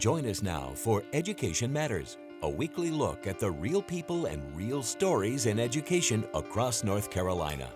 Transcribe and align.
Join 0.00 0.24
us 0.24 0.42
now 0.42 0.72
for 0.74 1.04
Education 1.12 1.70
Matters, 1.70 2.16
a 2.40 2.48
weekly 2.48 2.90
look 2.90 3.26
at 3.26 3.38
the 3.38 3.50
real 3.50 3.82
people 3.82 4.24
and 4.24 4.42
real 4.56 4.82
stories 4.82 5.44
in 5.44 5.60
education 5.60 6.26
across 6.32 6.82
North 6.82 7.10
Carolina. 7.10 7.68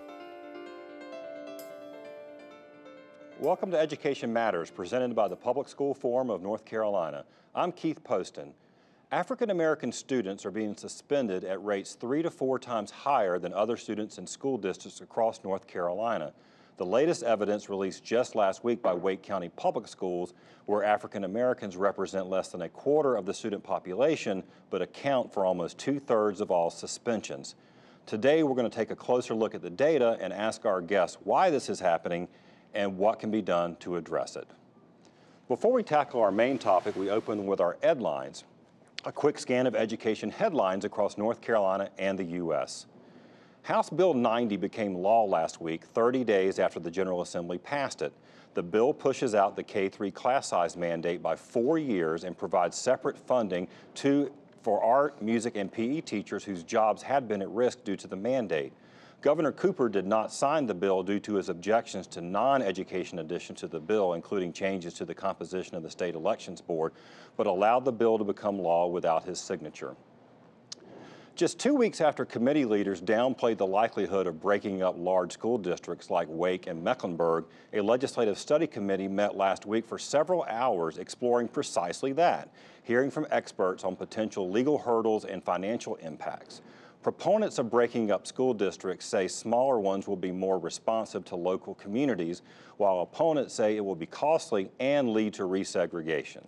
Welcome 3.39 3.69
to 3.69 3.77
Education 3.77 4.33
Matters, 4.33 4.71
presented 4.71 5.13
by 5.15 5.27
the 5.27 5.35
Public 5.35 5.69
School 5.69 5.93
Forum 5.93 6.31
of 6.31 6.41
North 6.41 6.65
Carolina. 6.65 7.25
I'm 7.53 7.71
Keith 7.71 8.03
Poston. 8.03 8.55
African 9.11 9.51
American 9.51 9.91
students 9.91 10.47
are 10.47 10.51
being 10.51 10.75
suspended 10.75 11.43
at 11.43 11.63
rates 11.63 11.93
three 11.93 12.23
to 12.23 12.31
four 12.31 12.57
times 12.57 12.89
higher 12.89 13.37
than 13.37 13.53
other 13.53 13.77
students 13.77 14.17
in 14.17 14.25
school 14.25 14.57
districts 14.57 14.99
across 14.99 15.43
North 15.43 15.67
Carolina. 15.67 16.33
The 16.77 16.85
latest 16.85 17.23
evidence 17.23 17.69
released 17.69 18.03
just 18.03 18.35
last 18.35 18.65
week 18.65 18.81
by 18.81 18.93
Wake 18.93 19.23
County 19.23 19.47
Public 19.47 19.87
Schools, 19.87 20.33
where 20.65 20.83
African 20.83 21.23
Americans 21.23 21.77
represent 21.77 22.29
less 22.29 22.49
than 22.49 22.63
a 22.63 22.69
quarter 22.69 23.15
of 23.15 23.25
the 23.25 23.33
student 23.33 23.63
population, 23.63 24.43
but 24.69 24.81
account 24.81 25.33
for 25.33 25.45
almost 25.45 25.77
two 25.77 25.99
thirds 25.99 26.41
of 26.41 26.51
all 26.51 26.69
suspensions. 26.69 27.55
Today, 28.05 28.43
we're 28.43 28.55
going 28.55 28.69
to 28.69 28.75
take 28.75 28.91
a 28.91 28.95
closer 28.95 29.33
look 29.33 29.55
at 29.55 29.61
the 29.61 29.69
data 29.69 30.17
and 30.19 30.33
ask 30.33 30.65
our 30.65 30.81
guests 30.81 31.17
why 31.23 31.49
this 31.49 31.69
is 31.69 31.79
happening 31.79 32.27
and 32.73 32.97
what 32.97 33.19
can 33.19 33.31
be 33.31 33.41
done 33.41 33.77
to 33.77 33.95
address 33.95 34.35
it. 34.35 34.47
Before 35.47 35.71
we 35.71 35.81
tackle 35.81 36.21
our 36.21 36.31
main 36.31 36.57
topic, 36.57 36.97
we 36.97 37.09
open 37.09 37.45
with 37.45 37.61
our 37.61 37.77
headlines, 37.81 38.43
a 39.05 39.13
quick 39.13 39.39
scan 39.39 39.65
of 39.65 39.75
education 39.75 40.29
headlines 40.29 40.83
across 40.83 41.17
North 41.17 41.39
Carolina 41.39 41.89
and 41.97 42.19
the 42.19 42.25
U.S. 42.25 42.85
House 43.65 43.89
Bill 43.89 44.13
90 44.13 44.57
became 44.57 44.93
law 44.93 45.25
last 45.25 45.59
week, 45.59 45.85
30 45.85 46.23
days 46.23 46.59
after 46.59 46.79
the 46.79 46.91
General 46.91 47.23
Assembly 47.23 47.57
passed 47.57 48.03
it. 48.03 48.13
The 48.53 48.61
bill 48.61 48.93
pushes 48.93 49.33
out 49.33 49.55
the 49.55 49.63
K-3 49.63 50.13
class 50.13 50.49
size 50.49 50.77
mandate 50.77 51.23
by 51.23 51.35
four 51.35 51.79
years 51.79 52.25
and 52.25 52.37
provides 52.37 52.77
separate 52.77 53.17
funding 53.17 53.67
to, 53.95 54.31
for 54.61 54.83
art, 54.83 55.19
music, 55.19 55.55
and 55.55 55.71
PE 55.71 56.01
teachers 56.01 56.43
whose 56.43 56.61
jobs 56.61 57.01
had 57.01 57.27
been 57.27 57.41
at 57.41 57.49
risk 57.49 57.83
due 57.83 57.95
to 57.95 58.07
the 58.07 58.15
mandate. 58.15 58.71
Governor 59.21 59.51
Cooper 59.51 59.89
did 59.89 60.05
not 60.05 60.31
sign 60.31 60.67
the 60.67 60.75
bill 60.75 61.01
due 61.01 61.19
to 61.21 61.33
his 61.33 61.49
objections 61.49 62.05
to 62.05 62.21
non-education 62.21 63.17
additions 63.17 63.61
to 63.61 63.67
the 63.67 63.79
bill, 63.79 64.13
including 64.13 64.53
changes 64.53 64.93
to 64.93 65.05
the 65.05 65.15
composition 65.15 65.75
of 65.75 65.81
the 65.81 65.89
state 65.89 66.13
elections 66.13 66.61
board, 66.61 66.93
but 67.35 67.47
allowed 67.47 67.83
the 67.83 67.91
bill 67.91 68.19
to 68.19 68.23
become 68.23 68.59
law 68.59 68.85
without 68.85 69.23
his 69.23 69.39
signature. 69.39 69.95
Just 71.35 71.59
two 71.59 71.75
weeks 71.75 71.99
after 71.99 72.23
committee 72.23 72.63
leaders 72.63 73.01
downplayed 73.01 73.57
the 73.57 73.67
likelihood 73.67 74.25
of 74.25 74.39
breaking 74.39 74.81
up 74.81 74.95
large 74.97 75.33
school 75.33 75.57
districts 75.57 76.09
like 76.09 76.29
Wake 76.29 76.65
and 76.67 76.81
Mecklenburg, 76.81 77.43
a 77.73 77.81
legislative 77.81 78.39
study 78.39 78.65
committee 78.65 79.09
met 79.09 79.35
last 79.35 79.65
week 79.65 79.85
for 79.85 79.99
several 79.99 80.43
hours 80.43 80.97
exploring 80.97 81.49
precisely 81.49 82.13
that, 82.13 82.53
hearing 82.83 83.11
from 83.11 83.27
experts 83.31 83.83
on 83.83 83.97
potential 83.97 84.49
legal 84.49 84.77
hurdles 84.77 85.25
and 85.25 85.43
financial 85.43 85.95
impacts. 85.95 86.61
Proponents 87.03 87.59
of 87.59 87.69
breaking 87.69 88.11
up 88.11 88.25
school 88.25 88.53
districts 88.53 89.05
say 89.05 89.27
smaller 89.27 89.77
ones 89.77 90.07
will 90.07 90.15
be 90.15 90.31
more 90.31 90.57
responsive 90.57 91.25
to 91.25 91.35
local 91.35 91.75
communities, 91.75 92.43
while 92.77 93.01
opponents 93.01 93.53
say 93.53 93.75
it 93.75 93.83
will 93.83 93.93
be 93.93 94.05
costly 94.05 94.71
and 94.79 95.11
lead 95.11 95.33
to 95.33 95.43
resegregation. 95.43 96.45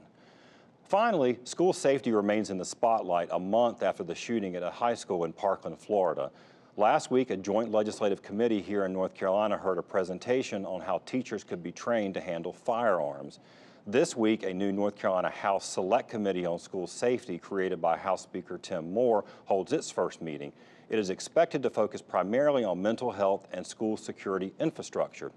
Finally, 0.87 1.37
school 1.43 1.73
safety 1.73 2.13
remains 2.13 2.49
in 2.49 2.57
the 2.57 2.63
spotlight 2.63 3.27
a 3.33 3.39
month 3.39 3.83
after 3.83 4.05
the 4.05 4.15
shooting 4.15 4.55
at 4.55 4.63
a 4.63 4.69
high 4.69 4.93
school 4.93 5.25
in 5.25 5.33
Parkland, 5.33 5.77
Florida. 5.77 6.31
Last 6.77 7.11
week, 7.11 7.29
a 7.29 7.35
joint 7.35 7.71
legislative 7.71 8.21
committee 8.21 8.61
here 8.61 8.85
in 8.85 8.93
North 8.93 9.13
Carolina 9.13 9.57
heard 9.57 9.77
a 9.77 9.83
presentation 9.83 10.65
on 10.65 10.79
how 10.79 11.01
teachers 11.05 11.43
could 11.43 11.61
be 11.61 11.73
trained 11.73 12.13
to 12.13 12.21
handle 12.21 12.53
firearms. 12.53 13.39
This 13.85 14.15
week, 14.15 14.43
a 14.43 14.53
new 14.53 14.71
North 14.71 14.95
Carolina 14.95 15.29
House 15.29 15.65
Select 15.65 16.09
Committee 16.09 16.45
on 16.45 16.57
School 16.57 16.87
Safety, 16.87 17.37
created 17.37 17.81
by 17.81 17.97
House 17.97 18.21
Speaker 18.21 18.57
Tim 18.57 18.93
Moore, 18.93 19.25
holds 19.43 19.73
its 19.73 19.91
first 19.91 20.21
meeting. 20.21 20.53
It 20.89 20.99
is 20.99 21.09
expected 21.09 21.63
to 21.63 21.69
focus 21.69 22.01
primarily 22.01 22.63
on 22.63 22.81
mental 22.81 23.11
health 23.11 23.45
and 23.51 23.67
school 23.67 23.97
security 23.97 24.53
infrastructure. 24.57 25.33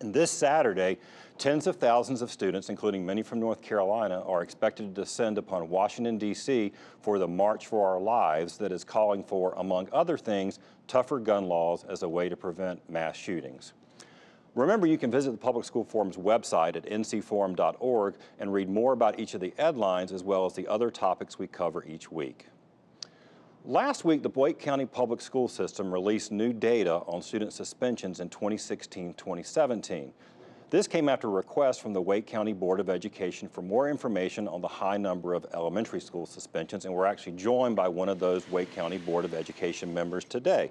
And 0.00 0.12
this 0.12 0.30
Saturday, 0.30 0.98
tens 1.38 1.66
of 1.66 1.76
thousands 1.76 2.22
of 2.22 2.30
students, 2.30 2.68
including 2.68 3.06
many 3.06 3.22
from 3.22 3.40
North 3.40 3.62
Carolina, 3.62 4.22
are 4.26 4.42
expected 4.42 4.94
to 4.94 5.00
descend 5.00 5.38
upon 5.38 5.68
Washington, 5.68 6.18
D.C. 6.18 6.72
for 7.00 7.18
the 7.18 7.28
March 7.28 7.66
for 7.66 7.86
Our 7.86 8.00
Lives 8.00 8.58
that 8.58 8.72
is 8.72 8.84
calling 8.84 9.22
for, 9.22 9.54
among 9.56 9.88
other 9.92 10.18
things, 10.18 10.58
tougher 10.86 11.18
gun 11.18 11.46
laws 11.46 11.84
as 11.88 12.02
a 12.02 12.08
way 12.08 12.28
to 12.28 12.36
prevent 12.36 12.88
mass 12.90 13.16
shootings. 13.16 13.72
Remember, 14.54 14.86
you 14.86 14.96
can 14.96 15.10
visit 15.10 15.32
the 15.32 15.36
Public 15.36 15.66
School 15.66 15.84
Forum's 15.84 16.16
website 16.16 16.76
at 16.76 16.86
ncforum.org 16.86 18.14
and 18.38 18.52
read 18.52 18.70
more 18.70 18.94
about 18.94 19.20
each 19.20 19.34
of 19.34 19.40
the 19.40 19.52
headlines 19.58 20.12
as 20.12 20.22
well 20.22 20.46
as 20.46 20.54
the 20.54 20.66
other 20.66 20.90
topics 20.90 21.38
we 21.38 21.46
cover 21.46 21.84
each 21.84 22.10
week. 22.10 22.46
Last 23.68 24.04
week, 24.04 24.22
the 24.22 24.28
Wake 24.28 24.60
County 24.60 24.86
Public 24.86 25.20
School 25.20 25.48
System 25.48 25.92
released 25.92 26.30
new 26.30 26.52
data 26.52 26.98
on 27.08 27.20
student 27.20 27.52
suspensions 27.52 28.20
in 28.20 28.28
2016-2017. 28.28 30.12
This 30.70 30.86
came 30.86 31.08
after 31.08 31.26
a 31.26 31.32
request 31.32 31.82
from 31.82 31.92
the 31.92 32.00
Wake 32.00 32.28
County 32.28 32.52
Board 32.52 32.78
of 32.78 32.88
Education 32.88 33.48
for 33.48 33.62
more 33.62 33.90
information 33.90 34.46
on 34.46 34.60
the 34.60 34.68
high 34.68 34.96
number 34.96 35.34
of 35.34 35.44
elementary 35.52 36.00
school 36.00 36.26
suspensions, 36.26 36.84
and 36.84 36.94
we're 36.94 37.06
actually 37.06 37.32
joined 37.32 37.74
by 37.74 37.88
one 37.88 38.08
of 38.08 38.20
those 38.20 38.48
Wake 38.52 38.72
County 38.72 38.98
Board 38.98 39.24
of 39.24 39.34
Education 39.34 39.92
members 39.92 40.22
today. 40.22 40.70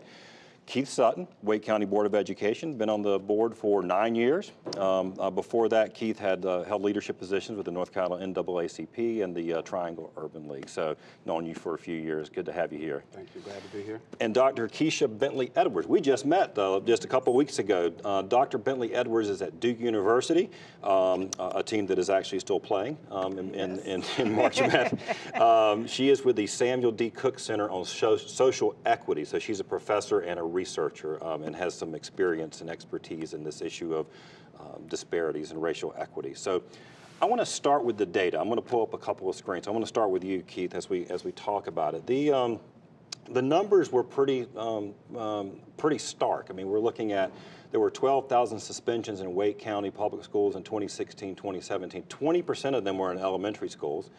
Keith 0.66 0.90
Sutton, 0.90 1.28
Wake 1.44 1.62
County 1.62 1.86
Board 1.86 2.08
of 2.08 2.16
Education, 2.16 2.76
been 2.76 2.90
on 2.90 3.04
the 3.04 3.20
board 3.20 3.56
for 3.56 3.84
nine 3.84 4.16
years. 4.16 4.52
Um, 4.78 5.14
uh, 5.20 5.30
before 5.30 5.70
that, 5.70 5.94
Keith 5.94 6.18
had 6.18 6.44
uh, 6.46 6.64
held 6.64 6.82
leadership 6.82 7.20
positions 7.20 7.56
with 7.56 7.66
the 7.66 7.72
North 7.72 7.94
Carolina 7.94 8.26
NAACP 8.26 9.24
and 9.24 9.36
the 9.36 9.54
uh, 9.54 9.62
Triangle 9.62 10.12
Urban 10.18 10.48
League. 10.48 10.68
So, 10.68 10.96
known 11.26 11.46
you 11.46 11.54
for 11.54 11.76
a 11.76 11.78
few 11.78 11.96
years. 11.96 12.30
Good 12.30 12.46
to 12.48 12.52
have 12.52 12.74
you 12.74 12.80
here. 12.80 13.04
Thank 13.12 13.30
you. 13.36 13.42
Glad 13.42 13.62
to 13.62 13.78
be 13.78 13.84
here. 13.84 14.02
And 14.20 14.34
Dr. 14.34 14.68
Keisha 14.68 15.08
Bentley 15.08 15.52
Edwards. 15.56 15.88
We 15.88 16.02
just 16.02 16.26
met 16.26 16.58
uh, 16.58 16.80
just 16.80 17.06
a 17.06 17.08
couple 17.08 17.34
weeks 17.36 17.60
ago. 17.60 17.94
Uh, 18.04 18.24
Dr. 18.24 18.58
Bentley 18.58 18.96
Edwards 18.96 19.30
is 19.30 19.42
at 19.44 19.60
Duke 19.60 19.80
University, 19.80 20.50
um, 20.84 21.30
a 21.40 21.62
team 21.62 21.86
that 21.88 22.00
is 22.00 22.10
actually 22.10 22.40
still 22.40 22.60
playing 22.60 22.98
um, 23.12 23.38
in, 23.38 23.54
yes. 23.54 23.80
in, 23.86 24.02
in, 24.02 24.28
in, 24.28 24.36
March 24.36 24.60
Madness. 24.60 25.02
Um, 25.36 25.86
she 25.86 26.10
is 26.10 26.24
with 26.24 26.38
the 26.38 26.48
Samuel 26.48 26.92
D. 26.92 27.10
Cook 27.10 27.40
Center 27.40 27.70
on 27.70 27.86
Social 27.86 28.76
Equity. 28.86 29.26
So, 29.26 29.38
she's 29.38 29.60
a 29.60 29.64
professor 29.64 30.22
and 30.22 30.40
a 30.40 30.55
researcher 30.56 31.24
um, 31.24 31.44
and 31.44 31.56
has 31.56 31.76
some 31.76 31.94
experience 31.94 32.62
and 32.62 32.70
expertise 32.70 33.34
in 33.34 33.44
this 33.44 33.62
issue 33.62 33.94
of 33.94 34.08
um, 34.60 34.88
disparities 34.88 35.52
and 35.52 35.62
racial 35.62 35.94
equity. 35.98 36.34
So 36.34 36.64
I 37.22 37.26
want 37.26 37.42
to 37.42 37.46
start 37.46 37.84
with 37.84 37.98
the 37.98 38.06
data. 38.06 38.40
I'm 38.40 38.48
going 38.48 38.56
to 38.56 38.62
pull 38.62 38.82
up 38.82 38.94
a 38.94 38.98
couple 38.98 39.30
of 39.30 39.36
screens. 39.36 39.68
I 39.68 39.72
want 39.72 39.84
to 39.84 39.88
start 39.88 40.10
with 40.10 40.24
you, 40.24 40.42
Keith, 40.44 40.74
as 40.74 40.90
we 40.90 41.06
as 41.08 41.24
we 41.24 41.32
talk 41.34 41.68
about 41.68 41.94
it. 41.94 42.08
The 42.08 42.32
um, 42.32 42.60
the 43.32 43.42
numbers 43.42 43.92
were 43.92 44.04
pretty 44.04 44.48
um, 44.58 44.94
um, 45.16 45.52
pretty 45.78 45.98
stark. 45.98 46.48
I 46.50 46.54
mean, 46.54 46.68
we're 46.68 46.80
looking 46.80 47.12
at 47.12 47.32
there 47.72 47.80
were 47.82 47.92
12,000 47.92 48.58
suspensions 48.58 49.20
in 49.20 49.36
Wake 49.36 49.60
County 49.60 49.92
public 49.92 50.24
schools 50.24 50.56
in 50.56 50.64
2016, 50.64 51.36
2017. 51.36 52.04
20% 52.04 52.74
of 52.74 52.86
them 52.86 52.98
were 52.98 53.12
in 53.12 53.18
elementary 53.18 53.68
schools. 53.68 54.12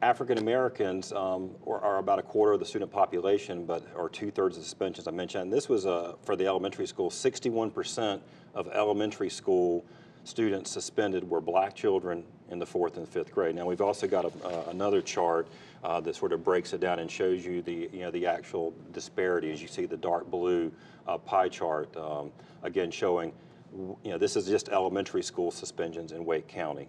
African 0.00 0.38
Americans 0.38 1.12
um, 1.12 1.50
are, 1.66 1.80
are, 1.80 1.98
about 1.98 2.20
a 2.20 2.22
quarter 2.22 2.52
of 2.52 2.60
the 2.60 2.66
student 2.66 2.90
population, 2.90 3.64
but 3.64 3.84
are 3.96 4.08
two 4.08 4.30
thirds 4.30 4.56
of 4.56 4.62
the 4.62 4.64
suspensions 4.64 5.08
I 5.08 5.10
mentioned. 5.10 5.52
This 5.52 5.68
was 5.68 5.86
uh, 5.86 6.14
for 6.22 6.36
the 6.36 6.46
elementary 6.46 6.86
school. 6.86 7.10
61% 7.10 8.20
of 8.54 8.68
elementary 8.68 9.28
school 9.28 9.84
students 10.22 10.70
suspended 10.70 11.28
were 11.28 11.40
black 11.40 11.74
children 11.74 12.22
in 12.50 12.58
the 12.58 12.66
fourth 12.66 12.96
and 12.96 13.08
fifth 13.08 13.32
grade. 13.32 13.56
Now 13.56 13.66
we've 13.66 13.80
also 13.80 14.06
got 14.06 14.24
a, 14.24 14.46
uh, 14.46 14.70
another 14.70 15.02
chart 15.02 15.48
uh, 15.82 16.00
that 16.00 16.14
sort 16.14 16.32
of 16.32 16.44
breaks 16.44 16.72
it 16.72 16.80
down 16.80 17.00
and 17.00 17.10
shows 17.10 17.44
you 17.44 17.62
the 17.62 17.88
you 17.92 18.00
know 18.00 18.10
the 18.10 18.26
actual 18.26 18.74
disparity 18.92 19.50
as 19.52 19.60
you 19.60 19.68
see 19.68 19.86
the 19.86 19.96
dark 19.96 20.30
blue 20.30 20.72
uh, 21.06 21.18
pie 21.18 21.48
chart 21.48 21.94
um, 21.96 22.30
again 22.62 22.90
showing 22.90 23.32
you 23.72 24.10
know 24.10 24.18
this 24.18 24.36
is 24.36 24.46
just 24.46 24.68
elementary 24.68 25.22
school 25.22 25.50
suspensions 25.50 26.12
in 26.12 26.24
Wake 26.24 26.46
County. 26.48 26.88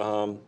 Um, 0.00 0.38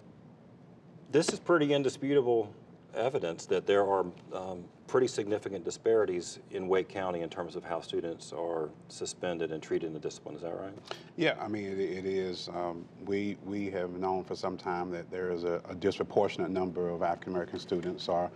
this 1.11 1.29
is 1.31 1.39
pretty 1.39 1.73
indisputable 1.73 2.53
evidence 2.95 3.47
that 3.47 3.67
there 3.67 3.87
are 3.87 4.07
um, 4.33 4.65
pretty 4.87 5.07
significant 5.07 5.65
disparities 5.65 6.39
in 6.51 6.69
Wake 6.69 6.89
County 6.89 7.21
in 7.21 7.29
terms 7.29 7.57
of 7.57 7.65
how 7.65 7.81
students 7.81 8.33
are 8.33 8.71
suspended 8.89 9.53
and 9.53 9.63
treated 9.63 9.87
in 9.87 9.93
the 9.93 9.99
discipline. 9.99 10.35
Is 10.35 10.43
that 10.43 10.59
right? 10.59 10.73
Yeah, 11.17 11.37
I 11.41 11.49
mean, 11.49 11.67
it, 11.67 11.79
it 11.79 12.07
is. 12.07 12.49
Um, 12.49 12.85
we, 13.05 13.37
we 13.45 13.71
have 13.71 13.91
known 13.91 14.25
for 14.25 14.35
some 14.35 14.57
time 14.57 14.91
that 14.93 15.11
there 15.11 15.31
is 15.31 15.45
a, 15.45 15.61
a 15.69 15.75
disproportionate 15.75 16.51
number 16.51 16.89
of 16.89 17.03
African 17.03 17.33
American 17.33 17.59
students 17.59 18.09
are 18.09 18.31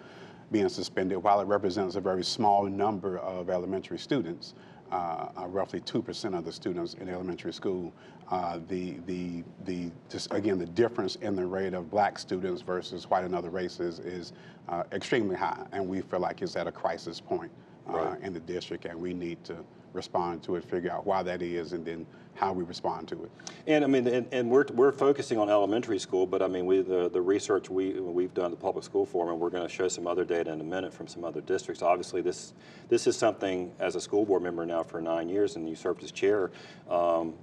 being 0.50 0.68
suspended. 0.68 1.18
While 1.18 1.40
it 1.40 1.46
represents 1.46 1.94
a 1.94 2.00
very 2.00 2.24
small 2.24 2.64
number 2.66 3.18
of 3.18 3.50
elementary 3.50 3.98
students, 3.98 4.54
uh, 4.90 5.28
uh, 5.38 5.46
roughly 5.46 5.80
2% 5.80 6.36
of 6.36 6.44
the 6.44 6.52
students 6.52 6.94
in 6.94 7.08
elementary 7.08 7.52
school. 7.52 7.92
Uh, 8.30 8.60
the, 8.68 8.96
the, 9.06 9.42
the, 9.64 9.90
just 10.08 10.32
again, 10.32 10.58
the 10.58 10.66
difference 10.66 11.16
in 11.16 11.34
the 11.34 11.44
rate 11.44 11.74
of 11.74 11.90
black 11.90 12.18
students 12.18 12.62
versus 12.62 13.08
white 13.10 13.24
and 13.24 13.34
other 13.34 13.50
races 13.50 13.98
is 14.00 14.32
uh, 14.68 14.84
extremely 14.92 15.34
high, 15.34 15.66
and 15.72 15.86
we 15.86 16.00
feel 16.00 16.20
like 16.20 16.42
it's 16.42 16.54
at 16.56 16.66
a 16.66 16.72
crisis 16.72 17.20
point 17.20 17.50
uh, 17.88 17.92
right. 17.92 18.20
in 18.22 18.32
the 18.32 18.40
district, 18.40 18.84
and 18.84 19.00
we 19.00 19.12
need 19.12 19.42
to 19.44 19.56
respond 19.92 20.42
to 20.44 20.56
it, 20.56 20.64
figure 20.64 20.90
out 20.90 21.06
why 21.06 21.22
that 21.22 21.42
is, 21.42 21.72
and 21.72 21.84
then 21.84 22.06
how 22.34 22.52
we 22.52 22.64
respond 22.64 23.06
to 23.08 23.24
it. 23.24 23.30
And 23.66 23.84
I 23.84 23.86
mean, 23.86 24.06
and, 24.06 24.26
and 24.32 24.50
we're, 24.50 24.64
we're 24.72 24.92
focusing 24.92 25.36
on 25.36 25.50
elementary 25.50 25.98
school, 25.98 26.26
but 26.26 26.40
I 26.42 26.48
mean, 26.48 26.64
we, 26.64 26.80
the, 26.80 27.10
the 27.10 27.20
research 27.20 27.68
we, 27.68 27.92
we've 28.00 28.32
done 28.32 28.50
the 28.50 28.56
Public 28.56 28.84
School 28.84 29.04
Forum, 29.04 29.32
and 29.32 29.40
we're 29.40 29.50
going 29.50 29.66
to 29.66 29.68
show 29.68 29.88
some 29.88 30.06
other 30.06 30.24
data 30.24 30.50
in 30.50 30.60
a 30.60 30.64
minute 30.64 30.94
from 30.94 31.06
some 31.06 31.24
other 31.24 31.40
districts. 31.42 31.82
Obviously, 31.82 32.22
this, 32.22 32.54
this 32.88 33.06
is 33.06 33.16
something, 33.16 33.72
as 33.78 33.94
a 33.94 34.00
school 34.00 34.24
board 34.24 34.42
member 34.42 34.64
now 34.64 34.82
for 34.82 35.00
nine 35.00 35.28
years, 35.28 35.56
and 35.56 35.68
you 35.68 35.74
served 35.74 36.02
as 36.02 36.12
chair, 36.12 36.50
um, 36.88 37.34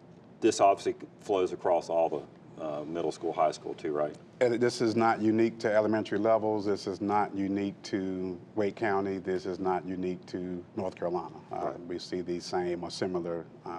this 0.42 0.60
obviously 0.62 0.96
flows 1.20 1.52
across 1.52 1.90
all 1.90 2.10
the 2.58 2.64
uh, 2.64 2.84
middle 2.84 3.12
school, 3.12 3.34
high 3.34 3.52
school 3.52 3.74
too, 3.74 3.92
right? 3.92 4.16
And 4.40 4.54
this 4.54 4.82
is 4.82 4.96
not 4.96 5.20
unique 5.20 5.58
to 5.60 5.74
elementary 5.74 6.20
levels. 6.20 6.66
This 6.66 6.86
is 6.86 7.02
not 7.02 7.36
unique 7.36 7.82
to 7.84 8.40
Wake 8.56 8.76
County. 8.76 9.18
This 9.18 9.48
is 9.48 9.58
not 9.58 9.84
unique 9.84 10.24
to 10.28 10.64
North 10.76 10.96
Carolina. 10.96 11.36
Uh, 11.52 11.72
We 11.88 11.98
see 11.98 12.22
these 12.22 12.46
same 12.46 12.84
or 12.84 12.92
similar 12.92 13.46
uh, 13.66 13.70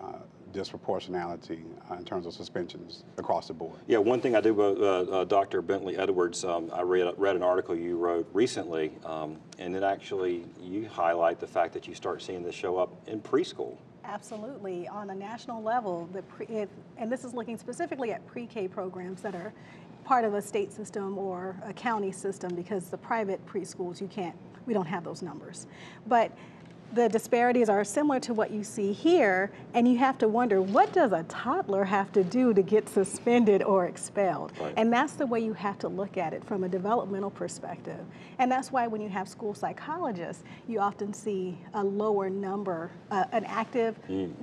uh, 0.00 0.18
disproportionality 0.52 1.64
uh, 1.90 1.94
in 1.94 2.04
terms 2.04 2.26
of 2.26 2.32
suspensions 2.32 3.02
across 3.18 3.48
the 3.48 3.54
board. 3.54 3.80
Yeah, 3.88 3.98
one 3.98 4.20
thing 4.20 4.36
I 4.36 4.40
do, 4.40 4.60
uh, 4.60 4.64
uh, 4.64 5.24
Dr. 5.24 5.60
Bentley 5.62 5.96
Edwards, 5.96 6.44
um, 6.44 6.70
I 6.72 6.82
read, 6.82 7.12
read 7.16 7.34
an 7.34 7.42
article 7.42 7.74
you 7.74 7.96
wrote 7.96 8.28
recently, 8.32 8.92
um, 9.04 9.38
and 9.58 9.74
it 9.74 9.82
actually, 9.82 10.46
you 10.62 10.88
highlight 10.88 11.40
the 11.40 11.48
fact 11.48 11.72
that 11.74 11.88
you 11.88 11.94
start 11.96 12.22
seeing 12.22 12.44
this 12.44 12.54
show 12.54 12.78
up 12.78 12.94
in 13.08 13.20
preschool. 13.20 13.76
Absolutely. 14.04 14.86
On 14.88 15.10
a 15.10 15.14
national 15.14 15.62
level, 15.62 16.08
the 16.12 16.22
pre, 16.22 16.46
if, 16.46 16.68
and 16.98 17.10
this 17.10 17.24
is 17.24 17.32
looking 17.32 17.56
specifically 17.56 18.12
at 18.12 18.24
pre-K 18.26 18.68
programs 18.68 19.22
that 19.22 19.34
are 19.34 19.52
part 20.04 20.24
of 20.24 20.34
a 20.34 20.42
state 20.42 20.72
system 20.72 21.18
or 21.18 21.56
a 21.64 21.72
county 21.72 22.12
system 22.12 22.54
because 22.54 22.88
the 22.88 22.98
private 22.98 23.44
preschools, 23.46 24.00
you 24.00 24.06
can't, 24.06 24.36
we 24.66 24.74
don't 24.74 24.86
have 24.86 25.04
those 25.04 25.22
numbers. 25.22 25.66
But 26.06 26.30
the 26.94 27.08
disparities 27.08 27.68
are 27.68 27.84
similar 27.84 28.20
to 28.20 28.32
what 28.32 28.50
you 28.50 28.62
see 28.62 28.92
here, 28.92 29.50
and 29.74 29.88
you 29.88 29.98
have 29.98 30.16
to 30.18 30.28
wonder 30.28 30.62
what 30.62 30.92
does 30.92 31.12
a 31.12 31.24
toddler 31.24 31.84
have 31.84 32.12
to 32.12 32.22
do 32.22 32.54
to 32.54 32.62
get 32.62 32.88
suspended 32.88 33.62
or 33.62 33.86
expelled? 33.86 34.52
Right. 34.60 34.74
And 34.76 34.92
that's 34.92 35.14
the 35.14 35.26
way 35.26 35.40
you 35.40 35.52
have 35.54 35.78
to 35.80 35.88
look 35.88 36.16
at 36.16 36.32
it 36.32 36.44
from 36.44 36.64
a 36.64 36.68
developmental 36.68 37.30
perspective. 37.30 38.00
And 38.38 38.50
that's 38.50 38.70
why 38.70 38.86
when 38.86 39.00
you 39.00 39.08
have 39.08 39.28
school 39.28 39.54
psychologists, 39.54 40.44
you 40.68 40.78
often 40.80 41.12
see 41.12 41.58
a 41.74 41.82
lower 41.82 42.30
number, 42.30 42.90
uh, 43.10 43.24
an 43.32 43.44
active, 43.44 43.96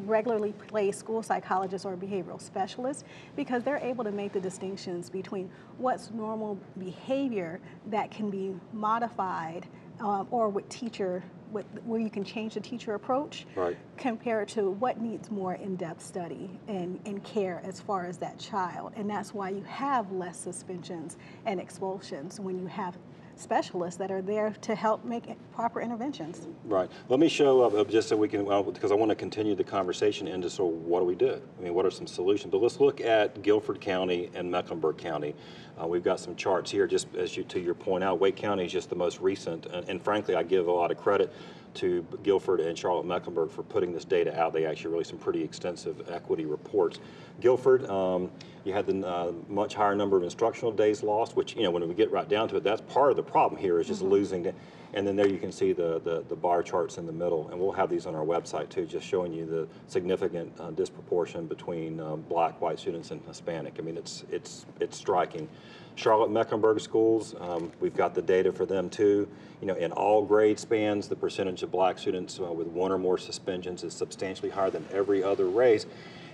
regularly 0.06 0.54
placed 0.68 1.00
school 1.00 1.24
psychologist 1.24 1.86
or 1.86 1.96
behavioral 1.96 2.42
specialist, 2.42 3.06
because 3.36 3.64
they're 3.64 3.78
able 3.78 4.04
to 4.04 4.12
make 4.12 4.34
the 4.34 4.40
distinctions 4.40 5.10
between 5.10 5.50
what's 5.78 6.12
normal 6.12 6.60
behavior 6.78 7.60
that 7.88 8.12
can 8.12 8.30
be 8.30 8.54
modified 8.74 9.68
um, 10.00 10.28
or 10.32 10.50
with 10.50 10.68
teacher, 10.70 11.24
with, 11.52 11.66
where 11.86 12.00
you 12.00 12.10
can 12.10 12.24
change 12.24 12.54
the 12.54 12.60
teacher 12.62 12.94
approach 12.94 13.46
Right. 13.56 13.78
compared 13.98 14.48
to 14.50 14.72
what 14.72 15.00
needs 15.02 15.30
more 15.30 15.54
in-depth 15.56 16.02
study 16.04 16.50
and, 16.68 17.00
and 17.06 17.24
care 17.24 17.62
as 17.64 17.80
far 17.80 18.06
as 18.06 18.18
that 18.20 18.38
child. 18.40 18.94
And 18.96 19.10
that's 19.10 19.34
why 19.34 19.50
you 19.50 19.64
have 19.64 20.12
less 20.12 20.38
suspensions 20.40 21.18
and 21.46 21.60
expulsions 21.60 22.40
when 22.40 22.60
you 22.60 22.68
have 22.68 22.98
specialists 23.36 23.98
that 23.98 24.12
are 24.12 24.22
there 24.22 24.54
to 24.62 24.76
help 24.76 25.04
make 25.06 25.36
proper 25.54 25.82
interventions. 25.82 26.48
Right. 26.66 26.90
Let 27.10 27.20
me 27.20 27.30
show 27.30 27.62
up 27.62 27.74
uh, 27.74 27.84
just 27.84 28.10
so 28.10 28.18
we 28.18 28.28
can, 28.28 28.46
because 28.46 28.92
I 28.92 28.96
want 28.96 29.10
to 29.10 29.16
continue 29.16 29.56
the 29.56 29.64
conversation 29.64 30.28
into 30.28 30.50
so 30.50 30.66
what 30.66 31.00
do 31.00 31.06
we 31.06 31.16
do? 31.16 31.42
I 31.60 31.64
mean, 31.64 31.74
what 31.74 31.86
are 31.86 31.92
some 31.92 32.08
solutions? 32.08 32.52
But 32.52 32.62
let's 32.62 32.80
look 32.80 33.02
at 33.02 33.42
Guilford 33.42 33.82
County 33.82 34.30
and 34.34 34.50
Mecklenburg 34.50 34.98
County. 34.98 35.36
Uh, 35.82 35.88
we've 35.88 36.04
got 36.04 36.20
some 36.20 36.36
charts 36.36 36.70
here, 36.70 36.88
just 36.88 37.08
as 37.16 37.36
you 37.36 37.44
to 37.46 37.60
your 37.60 37.74
point 37.74 38.04
out. 38.04 38.20
Wake 38.20 38.36
County 38.36 38.66
is 38.66 38.72
just 38.72 38.90
the 38.90 38.96
most 38.96 39.20
recent, 39.20 39.66
and, 39.68 39.88
and 39.90 40.04
frankly, 40.04 40.36
I 40.36 40.44
give 40.44 40.68
a 40.68 40.72
lot 40.72 40.92
of 40.92 40.98
credit 40.98 41.34
to 41.76 42.06
Guilford 42.24 42.60
and 42.60 42.78
Charlotte 42.78 43.06
Mecklenburg 43.06 43.52
for 43.52 43.64
putting 43.64 43.92
this 43.92 44.06
data 44.06 44.38
out. 44.40 44.54
They 44.54 44.66
actually 44.66 44.92
released 44.92 45.12
some 45.12 45.20
pretty 45.20 45.44
extensive 45.44 46.10
equity 46.10 46.46
reports. 46.46 47.00
Guilford, 47.40 47.86
um, 47.90 48.30
you 48.64 48.74
had 48.74 48.86
the 48.86 49.08
uh, 49.08 49.32
much 49.48 49.74
higher 49.74 49.96
number 49.96 50.18
of 50.18 50.24
instructional 50.24 50.72
days 50.72 51.04
lost, 51.04 51.36
which 51.36 51.56
you 51.56 51.64
know 51.64 51.72
when 51.72 51.88
we 51.88 51.94
get 51.94 52.12
right 52.12 52.28
down 52.28 52.48
to 52.50 52.58
it, 52.58 52.64
that's 52.64 52.82
part 52.82 53.12
of 53.12 53.18
the 53.18 53.24
problem 53.24 53.60
here 53.60 53.80
is 53.80 53.88
just 53.88 54.02
losing. 54.02 54.44
The, 54.44 54.54
and 54.94 55.08
then 55.08 55.16
there 55.16 55.28
you 55.28 55.38
can 55.38 55.52
see 55.52 55.72
the, 55.72 56.00
the, 56.04 56.24
the 56.28 56.36
bar 56.36 56.62
charts 56.62 56.98
in 56.98 57.06
the 57.06 57.14
middle, 57.14 57.50
and 57.50 57.60
we'll 57.60 57.72
have 57.72 57.90
these 57.90 58.06
on 58.06 58.16
our 58.16 58.26
website 58.26 58.70
too, 58.70 58.86
just 58.86 59.06
showing 59.06 59.32
you 59.32 59.46
the 59.46 59.68
significant 59.88 60.52
uh, 60.60 60.72
disproportion 60.72 61.48
between 61.48 62.00
um, 62.00 62.22
black, 62.28 62.60
white 62.60 62.78
students 62.78 63.12
and 63.12 63.22
Hispanic. 63.26 63.76
I 63.80 63.84
mean, 63.84 63.98
it's, 63.98 64.26
it's, 64.32 64.66
it's 64.80 64.98
striking. 64.98 65.48
Charlotte 65.96 66.32
Mecklenburg 66.32 66.80
schools, 66.80 67.36
um, 67.40 67.72
we've 67.80 67.96
got 67.96 68.16
the 68.16 68.22
data 68.22 68.52
for 68.52 68.66
them 68.66 68.90
too. 68.90 69.28
You 69.62 69.68
know, 69.68 69.76
in 69.76 69.92
all 69.92 70.24
grade 70.24 70.60
spans, 70.60 71.08
the 71.08 71.16
percentage 71.16 71.64
of 71.64 71.72
black 71.72 72.00
students 72.00 72.40
uh, 72.40 72.52
with 72.52 72.68
one 72.68 72.92
or 72.92 72.98
more 72.98 73.18
suspensions 73.18 73.84
is 73.84 73.94
substantially 73.94 74.50
higher 74.50 74.72
than 74.72 74.86
every 74.92 75.24
other 75.24 75.48
race. 75.48 75.86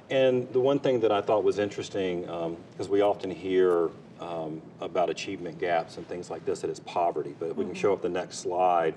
And 0.10 0.48
the 0.54 0.60
one 0.60 0.80
thing 0.80 1.02
that 1.02 1.12
I 1.12 1.20
thought 1.20 1.44
was 1.44 1.60
interesting, 1.60 2.22
because 2.22 2.88
we 2.88 3.02
often 3.02 3.30
hear 3.30 3.90
um, 4.22 4.62
about 4.80 5.10
achievement 5.10 5.60
gaps 5.60 5.98
and 5.98 6.08
things 6.08 6.30
like 6.30 6.46
this, 6.46 6.62
that 6.62 6.70
it's 6.70 6.80
poverty, 6.80 7.36
but 7.40 7.56
we 7.56 7.66
can 7.66 7.74
show 7.74 7.92
up 7.92 8.02
the 8.02 8.10
next 8.10 8.40
slide. 8.40 8.94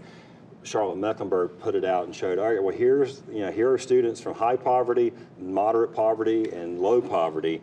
Charlotte 0.63 0.99
Mecklenburg 0.99 1.59
put 1.59 1.75
it 1.75 1.85
out 1.85 2.05
and 2.05 2.15
showed, 2.15 2.39
all 2.39 2.53
right, 2.53 2.63
well, 2.63 2.75
here's, 2.75 3.23
you 3.33 3.41
know, 3.41 3.51
here 3.51 3.73
are 3.73 3.79
students 3.79 4.21
from 4.21 4.35
high 4.35 4.57
poverty, 4.57 5.13
moderate 5.39 5.95
poverty, 5.95 6.51
and 6.53 6.81
low 6.81 7.01
poverty, 7.01 7.63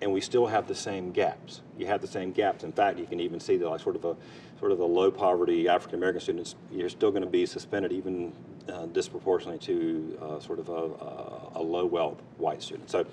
and 0.00 0.12
we 0.12 0.20
still 0.20 0.46
have 0.46 0.68
the 0.68 0.74
same 0.74 1.10
gaps. 1.10 1.62
You 1.76 1.86
have 1.86 2.00
the 2.00 2.06
same 2.06 2.32
gaps. 2.32 2.64
In 2.64 2.72
fact, 2.72 2.98
you 2.98 3.06
can 3.06 3.20
even 3.20 3.40
see 3.40 3.56
that 3.56 3.68
like 3.68 3.80
sort 3.80 3.96
of 3.96 4.04
a 4.04 4.16
sort 4.58 4.72
of 4.72 4.78
the 4.78 4.86
low 4.86 5.10
poverty 5.10 5.68
African 5.68 5.98
American 5.98 6.20
students, 6.20 6.54
you're 6.72 6.88
still 6.88 7.10
going 7.10 7.22
to 7.22 7.28
be 7.28 7.46
suspended 7.46 7.92
even 7.92 8.32
uh, 8.68 8.86
disproportionately 8.86 9.58
to 9.58 10.18
uh, 10.20 10.40
sort 10.40 10.58
of 10.58 10.68
a, 10.68 10.72
a, 10.72 11.60
a 11.60 11.62
low 11.62 11.86
wealth 11.86 12.20
white 12.36 12.62
student. 12.62 12.90
So 12.90 13.06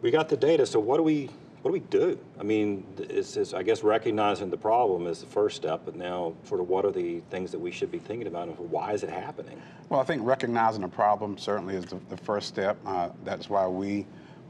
we 0.00 0.10
got 0.10 0.28
the 0.28 0.36
data. 0.36 0.66
So 0.66 0.80
what 0.80 0.96
do 0.96 1.02
we 1.02 1.30
what 1.62 1.68
do 1.68 1.72
we 1.74 1.80
do? 1.80 2.18
I 2.40 2.42
mean, 2.42 2.84
it's, 2.98 3.36
it's 3.36 3.54
I 3.54 3.62
guess 3.62 3.84
recognizing 3.84 4.50
the 4.50 4.56
problem 4.56 5.06
is 5.06 5.20
the 5.20 5.26
first 5.26 5.54
step, 5.54 5.82
but 5.84 5.94
now 5.94 6.34
sort 6.44 6.60
of 6.60 6.68
what 6.68 6.84
are 6.84 6.90
the 6.90 7.20
things 7.30 7.52
that 7.52 7.60
we 7.60 7.70
should 7.70 7.90
be 7.90 8.00
thinking 8.00 8.26
about 8.26 8.48
and 8.48 8.58
why 8.58 8.92
is 8.92 9.04
it 9.04 9.10
happening? 9.10 9.62
Well, 9.88 10.00
I 10.00 10.04
think 10.04 10.22
recognizing 10.24 10.82
the 10.82 10.88
problem 10.88 11.38
certainly 11.38 11.76
is 11.76 11.84
the, 11.84 12.00
the 12.08 12.16
first 12.16 12.48
step. 12.48 12.78
Uh, 12.84 13.10
that's 13.22 13.48
why 13.48 13.68
we, 13.68 14.06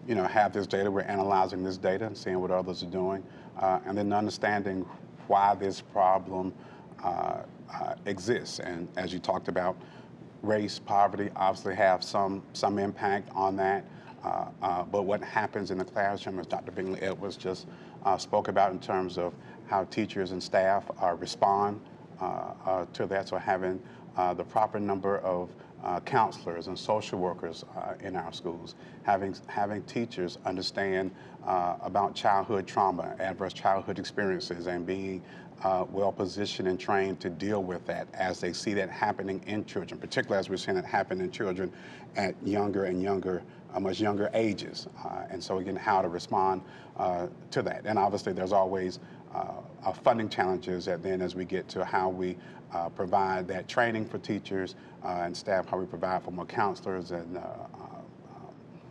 you 0.07 0.15
know, 0.15 0.25
have 0.25 0.53
this 0.53 0.67
data. 0.67 0.91
We're 0.91 1.03
analyzing 1.03 1.63
this 1.63 1.77
data 1.77 2.07
and 2.07 2.17
seeing 2.17 2.41
what 2.41 2.51
others 2.51 2.83
are 2.83 2.91
doing, 2.91 3.23
uh, 3.59 3.81
and 3.87 3.97
then 3.97 4.13
understanding 4.13 4.85
why 5.29 5.55
this 5.55 5.81
problem 5.81 6.53
uh, 7.03 7.43
uh, 7.73 7.95
exists. 8.07 8.59
And 8.59 8.89
as 8.97 9.13
you 9.13 9.19
talked 9.19 9.49
about, 9.49 9.77
race, 10.43 10.79
poverty 10.79 11.31
obviously 11.37 11.75
have 11.75 12.03
some 12.03 12.43
some 12.53 12.79
impact 12.79 13.29
on 13.35 13.57
that. 13.57 13.85
Uh, 14.25 14.47
uh, 14.63 14.83
but 14.85 15.03
what 15.03 15.23
happens 15.23 15.71
in 15.71 15.79
the 15.79 15.85
classroom, 15.85 16.39
as 16.39 16.47
Dr. 16.47 16.71
Bentley 16.71 17.01
Edwards 17.01 17.37
just 17.37 17.67
spoke 18.19 18.49
about, 18.49 18.73
in 18.73 18.79
terms 18.79 19.19
of 19.19 19.35
how 19.67 19.85
teachers 19.85 20.33
and 20.33 20.43
staff 20.43 20.85
respond 21.17 21.81
to 22.21 23.07
that, 23.07 23.29
so 23.29 23.37
having 23.37 23.83
the 24.37 24.45
proper 24.45 24.79
number 24.79 25.19
of 25.19 25.51
uh, 25.83 26.01
counselors 26.01 26.69
and 26.69 26.79
social 26.79 27.19
workers 27.19 27.65
uh, 27.77 27.95
in 28.01 28.17
our 28.17 28.33
schools, 28.33 28.75
having 29.03 29.35
having 29.47 29.83
teachers 29.83 30.39
understand 30.45 31.11
uh, 31.47 31.77
about 31.83 32.15
childhood 32.15 32.67
trauma, 32.67 33.15
adverse 33.19 33.53
childhood 33.53 33.99
experiences, 33.99 34.67
and 34.67 34.87
being 34.87 35.23
uh, 35.65 35.85
well 35.91 36.13
positioned 36.13 36.69
and 36.69 36.79
trained 36.79 37.21
to 37.21 37.31
deal 37.31 37.63
with 37.63 37.85
that 37.87 38.07
as 38.15 38.41
they 38.41 38.53
see 38.53 38.75
that 38.75 38.91
happening 38.91 39.43
in 39.47 39.65
children, 39.65 39.99
particularly 39.99 40.39
as 40.39 40.49
we're 40.49 40.57
seeing 40.57 40.77
it 40.77 40.85
happen 40.85 41.21
in 41.21 41.31
children 41.31 41.73
at 42.17 42.35
younger 42.47 42.85
and 42.85 43.03
younger, 43.03 43.43
uh, 43.75 43.81
much 43.81 44.01
younger 44.01 44.31
ages. 44.35 44.87
Uh, 45.05 45.25
and 45.31 45.43
so, 45.43 45.59
again, 45.59 45.77
how 45.77 46.03
to 46.03 46.09
respond 46.09 46.63
to 47.51 47.63
that. 47.63 47.83
And 47.85 47.99
obviously, 47.99 48.33
there's 48.33 48.53
always 48.53 49.01
uh, 49.35 49.53
uh, 49.85 49.93
funding 49.93 50.29
challenges 50.29 50.89
and 50.89 51.03
then 51.03 51.21
as 51.21 51.35
we 51.35 51.45
get 51.45 51.69
to 51.69 51.85
how 51.85 52.09
we 52.09 52.37
uh, 52.73 52.89
provide 52.91 53.47
that 53.49 53.69
training 53.69 54.07
for 54.07 54.19
teachers 54.19 54.75
uh, 55.05 55.23
and 55.25 55.37
staff, 55.37 55.67
how 55.69 55.77
we 55.79 55.87
provide 55.87 56.23
for 56.23 56.31
more 56.31 56.47
counselors 56.47 57.11
and 57.11 57.37
uh, 57.37 57.41
uh, 57.41 58.03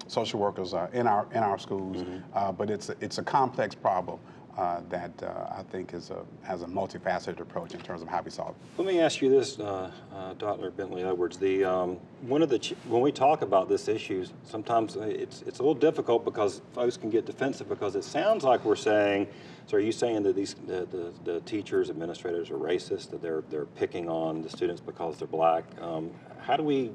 social 0.07 0.39
workers 0.39 0.73
uh, 0.73 0.87
in 0.93 1.07
our 1.07 1.25
in 1.31 1.39
our 1.39 1.57
schools. 1.57 2.03
Uh, 2.33 2.51
but 2.51 2.69
it's 2.69 2.89
a, 2.89 2.95
it's 3.01 3.17
a 3.17 3.23
complex 3.23 3.73
problem 3.73 4.19
uh, 4.57 4.81
that 4.89 5.11
uh, 5.23 5.55
I 5.57 5.63
think 5.71 5.93
is 5.93 6.11
a 6.11 6.23
has 6.43 6.61
a 6.63 6.65
multifaceted 6.65 7.39
approach 7.39 7.73
in 7.73 7.79
terms 7.79 8.01
of 8.01 8.09
how 8.09 8.21
we 8.21 8.29
solve 8.29 8.49
it. 8.49 8.55
Let 8.77 8.87
me 8.87 8.99
ask 8.99 9.21
you 9.21 9.29
this, 9.29 9.59
uh, 9.59 9.89
uh, 10.13 10.33
Dr. 10.33 10.71
Bentley 10.71 11.03
Edwards. 11.03 11.37
The 11.37 11.63
um, 11.63 11.97
one 12.21 12.41
of 12.41 12.49
the 12.49 12.59
ch- 12.59 12.73
when 12.87 13.01
we 13.01 13.11
talk 13.11 13.41
about 13.41 13.69
this 13.69 13.87
issue, 13.87 14.25
sometimes 14.43 14.97
it's 14.97 15.41
it's 15.43 15.59
a 15.59 15.63
little 15.63 15.73
difficult 15.73 16.25
because 16.25 16.61
folks 16.73 16.97
can 16.97 17.09
get 17.09 17.25
defensive 17.25 17.69
because 17.69 17.95
it 17.95 18.03
sounds 18.03 18.43
like 18.43 18.65
we're 18.65 18.75
saying. 18.75 19.27
So, 19.67 19.77
are 19.77 19.79
you 19.79 19.91
saying 19.91 20.23
that 20.23 20.35
these 20.35 20.55
the, 20.67 20.85
the, 20.85 21.13
the 21.23 21.39
teachers, 21.41 21.89
administrators 21.89 22.49
are 22.49 22.57
racist? 22.57 23.09
That 23.11 23.21
they're 23.21 23.43
they're 23.49 23.65
picking 23.65 24.09
on 24.09 24.41
the 24.41 24.49
students 24.49 24.81
because 24.81 25.17
they're 25.17 25.27
black? 25.27 25.63
Um, 25.81 26.11
how 26.39 26.57
do 26.57 26.63
we 26.63 26.91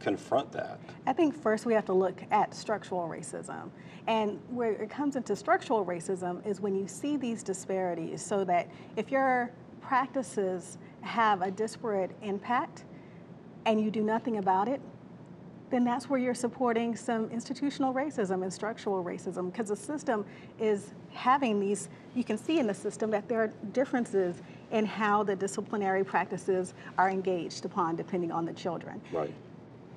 confront 0.00 0.52
that? 0.52 0.78
I 1.06 1.12
think 1.12 1.34
first 1.34 1.66
we 1.66 1.74
have 1.74 1.84
to 1.86 1.92
look 1.92 2.22
at 2.30 2.54
structural 2.54 3.08
racism. 3.08 3.70
And 4.06 4.40
where 4.48 4.72
it 4.72 4.88
comes 4.88 5.16
into 5.16 5.36
structural 5.36 5.84
racism 5.84 6.46
is 6.46 6.60
when 6.60 6.74
you 6.74 6.88
see 6.88 7.16
these 7.16 7.42
disparities, 7.42 8.24
so 8.24 8.44
that 8.44 8.70
if 8.96 9.10
your 9.10 9.50
practices 9.80 10.78
have 11.02 11.42
a 11.42 11.50
disparate 11.50 12.10
impact, 12.22 12.84
and 13.66 13.80
you 13.80 13.90
do 13.90 14.02
nothing 14.02 14.38
about 14.38 14.66
it, 14.66 14.80
then 15.70 15.84
that's 15.84 16.08
where 16.08 16.18
you're 16.18 16.34
supporting 16.34 16.96
some 16.96 17.30
institutional 17.30 17.92
racism 17.92 18.42
and 18.42 18.52
structural 18.52 19.04
racism 19.04 19.52
because 19.52 19.68
the 19.68 19.76
system 19.76 20.24
is 20.58 20.92
having 21.12 21.60
these, 21.60 21.88
you 22.14 22.24
can 22.24 22.38
see 22.38 22.58
in 22.58 22.66
the 22.66 22.74
system 22.74 23.10
that 23.10 23.28
there 23.28 23.42
are 23.42 23.52
differences 23.72 24.36
in 24.70 24.84
how 24.84 25.22
the 25.22 25.36
disciplinary 25.36 26.04
practices 26.04 26.74
are 26.96 27.10
engaged 27.10 27.64
upon 27.64 27.96
depending 27.96 28.32
on 28.32 28.44
the 28.44 28.52
children. 28.52 29.00
Right. 29.12 29.32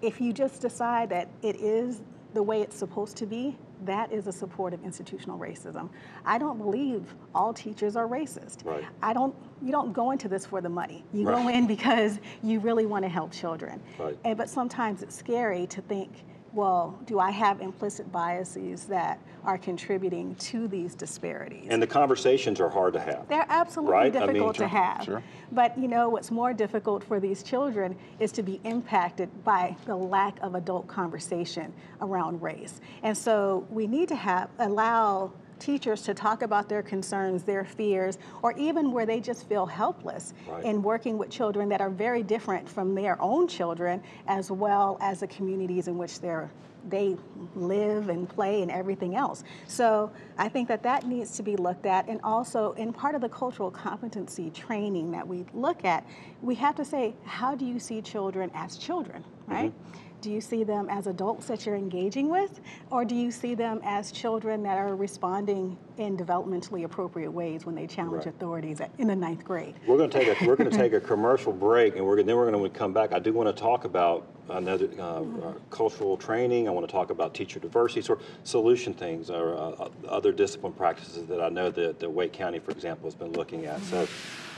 If 0.01 0.19
you 0.19 0.33
just 0.33 0.61
decide 0.61 1.09
that 1.09 1.29
it 1.41 1.55
is 1.57 2.01
the 2.33 2.43
way 2.43 2.61
it's 2.61 2.75
supposed 2.75 3.17
to 3.17 3.25
be, 3.25 3.57
that 3.85 4.11
is 4.11 4.27
a 4.27 4.31
support 4.31 4.73
of 4.73 4.83
institutional 4.83 5.37
racism. 5.37 5.89
I 6.25 6.37
don't 6.37 6.57
believe 6.57 7.15
all 7.33 7.53
teachers 7.53 7.95
are 7.95 8.07
racist. 8.07 8.65
Right. 8.65 8.85
I 9.01 9.13
don't. 9.13 9.35
You 9.61 9.71
don't 9.71 9.93
go 9.93 10.11
into 10.11 10.27
this 10.27 10.45
for 10.45 10.61
the 10.61 10.69
money. 10.69 11.05
You 11.13 11.25
go 11.25 11.47
in 11.47 11.67
because 11.67 12.19
you 12.41 12.59
really 12.59 12.85
want 12.85 13.03
to 13.03 13.09
help 13.09 13.31
children. 13.31 13.81
Right. 13.99 14.17
And 14.23 14.37
but 14.37 14.49
sometimes 14.49 15.03
it's 15.03 15.15
scary 15.15 15.67
to 15.67 15.81
think, 15.81 16.23
well, 16.53 16.99
do 17.05 17.19
I 17.19 17.31
have 17.31 17.61
implicit 17.61 18.11
biases 18.11 18.85
that 18.85 19.19
are 19.43 19.57
contributing 19.57 20.35
to 20.35 20.67
these 20.67 20.95
disparities? 20.95 21.67
And 21.69 21.81
the 21.81 21.87
conversations 21.87 22.59
are 22.59 22.69
hard 22.69 22.93
to 22.93 22.99
have. 22.99 23.27
They're 23.27 23.45
absolutely 23.47 23.93
Right? 23.93 24.15
I 24.15 24.19
mean, 24.19 24.27
difficult 24.27 24.57
sure, 24.57 24.67
to 24.67 24.69
have. 24.69 25.03
sure. 25.03 25.23
But 25.51 25.77
you 25.77 25.87
know 25.87 26.09
what's 26.09 26.31
more 26.31 26.53
difficult 26.53 27.03
for 27.03 27.19
these 27.19 27.43
children 27.43 27.95
is 28.19 28.31
to 28.33 28.43
be 28.43 28.59
impacted 28.63 29.29
by 29.43 29.75
the 29.85 29.95
lack 29.95 30.37
of 30.41 30.55
adult 30.55 30.87
conversation 30.87 31.73
around 32.01 32.41
race. 32.41 32.81
And 33.03 33.17
so 33.17 33.65
we 33.69 33.87
need 33.87 34.09
to 34.09 34.15
have 34.15 34.49
allow 34.59 35.31
teachers 35.61 36.01
to 36.01 36.13
talk 36.13 36.41
about 36.41 36.67
their 36.67 36.81
concerns, 36.81 37.43
their 37.43 37.63
fears, 37.63 38.17
or 38.41 38.51
even 38.57 38.91
where 38.91 39.05
they 39.05 39.19
just 39.21 39.47
feel 39.47 39.65
helpless 39.65 40.33
Right. 40.49 40.65
in 40.65 40.81
working 40.81 41.17
with 41.17 41.29
children 41.29 41.69
that 41.69 41.79
are 41.79 41.89
very 41.89 42.23
different 42.23 42.67
from 42.67 42.95
their 42.95 43.21
own 43.21 43.47
children, 43.47 44.01
as 44.27 44.51
well 44.51 44.97
as 44.99 45.21
the 45.21 45.27
communities 45.27 45.87
in 45.87 45.97
which 45.97 46.19
they're 46.19 46.49
they 46.89 47.15
live 47.55 48.09
and 48.09 48.27
play 48.27 48.63
and 48.63 48.71
everything 48.71 49.15
else. 49.15 49.43
So 49.67 50.09
I 50.39 50.49
think 50.49 50.67
that 50.69 50.81
that 50.81 51.05
needs 51.05 51.35
to 51.37 51.43
be 51.43 51.55
looked 51.55 51.85
at. 51.85 52.07
And 52.07 52.19
also, 52.23 52.71
in 52.73 52.91
part 52.91 53.13
of 53.13 53.21
the 53.21 53.29
cultural 53.29 53.69
competency 53.69 54.49
training 54.49 55.11
that 55.11 55.27
we 55.27 55.45
look 55.53 55.85
at, 55.85 56.03
we 56.41 56.55
have 56.55 56.75
to 56.77 56.83
say, 56.83 57.13
how 57.23 57.53
do 57.53 57.65
you 57.65 57.77
see 57.79 58.01
children 58.01 58.49
as 58.55 58.77
children, 58.77 59.23
right? 59.47 59.71
Mm-hmm. 59.71 60.10
Do 60.21 60.31
you 60.31 60.39
see 60.39 60.63
them 60.63 60.87
as 60.87 61.07
adults 61.07 61.47
that 61.47 61.65
you're 61.65 61.75
engaging 61.75 62.29
with, 62.29 62.61
or 62.91 63.03
do 63.03 63.15
you 63.15 63.31
see 63.31 63.55
them 63.55 63.81
as 63.83 64.11
children 64.11 64.61
that 64.63 64.77
are 64.77 64.95
responding 64.95 65.77
in 66.01 66.17
developmentally 66.17 66.83
appropriate 66.83 67.31
ways 67.31 67.65
when 67.65 67.75
they 67.75 67.87
challenge 67.87 68.25
Right. 68.25 68.35
authorities 68.35 68.81
at, 68.81 68.91
in 68.97 69.07
the 69.07 69.15
ninth 69.15 69.45
grade? 69.45 69.75
We're 69.87 69.97
going 69.97 70.09
to 70.09 70.19
take 70.19 70.41
a 70.41 70.45
we're 70.45 70.55
going 70.55 70.69
to 70.69 70.77
take 70.77 70.93
a 70.93 70.99
commercial 71.13 71.53
break, 71.53 71.95
and 71.95 72.05
we're 72.05 72.21
then 72.23 72.35
we're 72.35 72.49
going 72.51 72.71
to 72.71 72.77
come 72.77 72.93
back. 72.93 73.13
I 73.13 73.19
do 73.19 73.31
want 73.33 73.55
to 73.55 73.61
talk 73.61 73.85
about 73.85 74.27
another 74.49 74.89
uh, 74.99 75.21
uh, 75.21 75.53
cultural 75.69 76.17
training. 76.17 76.67
I 76.67 76.71
want 76.71 76.87
to 76.87 76.91
talk 76.91 77.09
about 77.09 77.33
teacher 77.33 77.59
diversity, 77.59 78.01
sort 78.01 78.19
of 78.19 78.25
solution 78.43 78.93
things, 78.93 79.29
or 79.29 79.55
uh, 79.55 79.89
other 80.07 80.31
discipline 80.31 80.73
practices 80.73 81.25
that 81.27 81.41
I 81.41 81.49
know 81.49 81.69
that, 81.71 81.99
that 81.99 82.09
Wake 82.09 82.33
County, 82.33 82.59
for 82.59 82.71
example, 82.71 83.05
has 83.05 83.15
been 83.15 83.31
looking 83.33 83.65
at. 83.65 83.81
So 83.83 84.07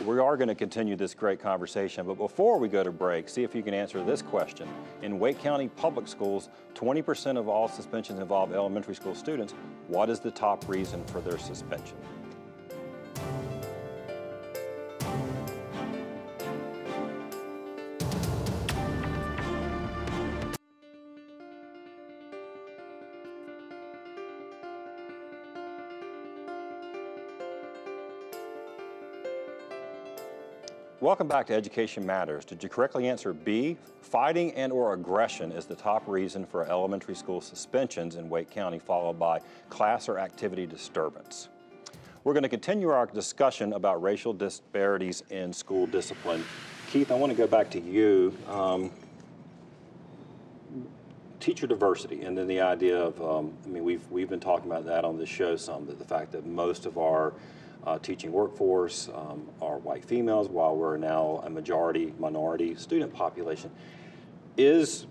we 0.06 0.20
are 0.20 0.36
going 0.38 0.48
to 0.48 0.56
continue 0.56 0.96
this 0.96 1.14
great 1.14 1.40
conversation, 1.40 2.06
but 2.08 2.16
before 2.18 2.58
we 2.58 2.68
go 2.68 2.84
to 2.84 2.92
break, 2.92 3.30
see 3.30 3.44
if 3.44 3.54
you 3.54 3.62
can 3.62 3.74
answer 3.74 4.04
this 4.04 4.22
question. 4.22 4.68
In 5.04 5.20
Wake 5.20 5.40
County 5.40 5.68
Public 5.68 6.08
Schools, 6.08 6.50
20% 6.74 7.38
of 7.38 7.48
all 7.48 7.68
suspensions 7.68 8.20
involve 8.20 8.54
elementary 8.54 8.96
school 8.96 9.14
students. 9.14 9.54
What 9.88 10.10
is 10.10 10.20
the 10.20 10.32
top 10.32 10.68
reason 10.68 11.04
for 11.06 11.22
suspension? 11.38 11.98
Welcome 31.04 31.28
back 31.28 31.48
to 31.48 31.54
Education 31.54 32.06
Matters. 32.06 32.46
Did 32.46 32.64
you 32.64 32.70
correctly 32.70 33.10
answer 33.10 33.34
B? 33.34 33.76
Fighting 34.00 34.54
and 34.54 34.72
or 34.72 34.94
aggression 34.94 35.52
is 35.52 35.66
the 35.66 35.76
top 35.76 36.08
reason 36.08 36.46
for 36.46 36.64
elementary 36.64 37.14
school 37.14 37.42
suspensions 37.42 38.16
in 38.16 38.30
Wake 38.30 38.50
County, 38.50 38.80
followed 38.80 39.20
by 39.20 39.42
class 39.70 40.08
or 40.08 40.18
activity 40.18 40.66
disturbance. 40.66 41.50
We're 42.24 42.32
going 42.32 42.44
to 42.44 42.50
continue 42.50 42.88
our 42.88 43.06
discussion 43.06 43.74
about 43.74 44.02
racial 44.02 44.32
disparities 44.32 45.24
in 45.30 45.52
school 45.52 45.88
discipline. 45.88 46.46
Keith, 46.90 47.12
I 47.12 47.16
want 47.16 47.34
to 47.34 47.38
go 47.38 47.48
back 47.48 47.70
to 47.72 47.82
you. 47.82 48.34
Um, 48.48 48.90
teacher 51.42 51.68
diversity, 51.68 52.22
and 52.22 52.38
then 52.38 52.48
the 52.48 52.62
idea 52.62 52.98
of, 52.98 53.22
um, 53.22 53.52
I 53.66 53.68
mean, 53.68 53.84
we've, 53.84 54.10
we've 54.10 54.30
been 54.30 54.40
talking 54.40 54.72
about 54.72 54.86
that 54.86 55.04
on 55.04 55.18
this 55.18 55.28
show 55.28 55.58
some, 55.58 55.86
that 55.88 56.00
the 56.00 56.06
fact 56.06 56.32
that 56.32 56.46
most 56.46 56.86
of 56.86 56.98
our 56.98 57.34
uh, 57.86 58.00
teaching 58.00 58.32
workforce 58.32 59.10
um, 59.14 59.48
are 59.62 59.78
white 59.80 60.06
females, 60.06 60.50
while 60.50 60.76
we're 60.76 60.98
now 60.98 61.42
a 61.46 61.50
majority 61.50 62.14
minority 62.20 62.76
student 62.76 63.14
population, 63.14 63.70
is, 64.58 65.06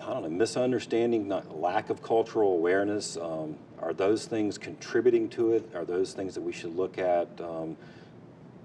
I 0.00 0.06
don't 0.06 0.22
know, 0.22 0.30
misunderstanding, 0.30 1.28
not, 1.28 1.58
lack 1.58 1.90
of 1.90 2.02
cultural 2.02 2.52
awareness, 2.52 3.16
um, 3.16 3.56
are 3.80 3.92
those 3.92 4.26
things 4.26 4.56
contributing 4.56 5.28
to 5.30 5.52
it? 5.52 5.70
Are 5.74 5.84
those 5.84 6.14
things 6.14 6.34
that 6.34 6.40
we 6.40 6.52
should 6.52 6.74
look 6.74 6.98
at? 6.98 7.28
Um, 7.40 7.76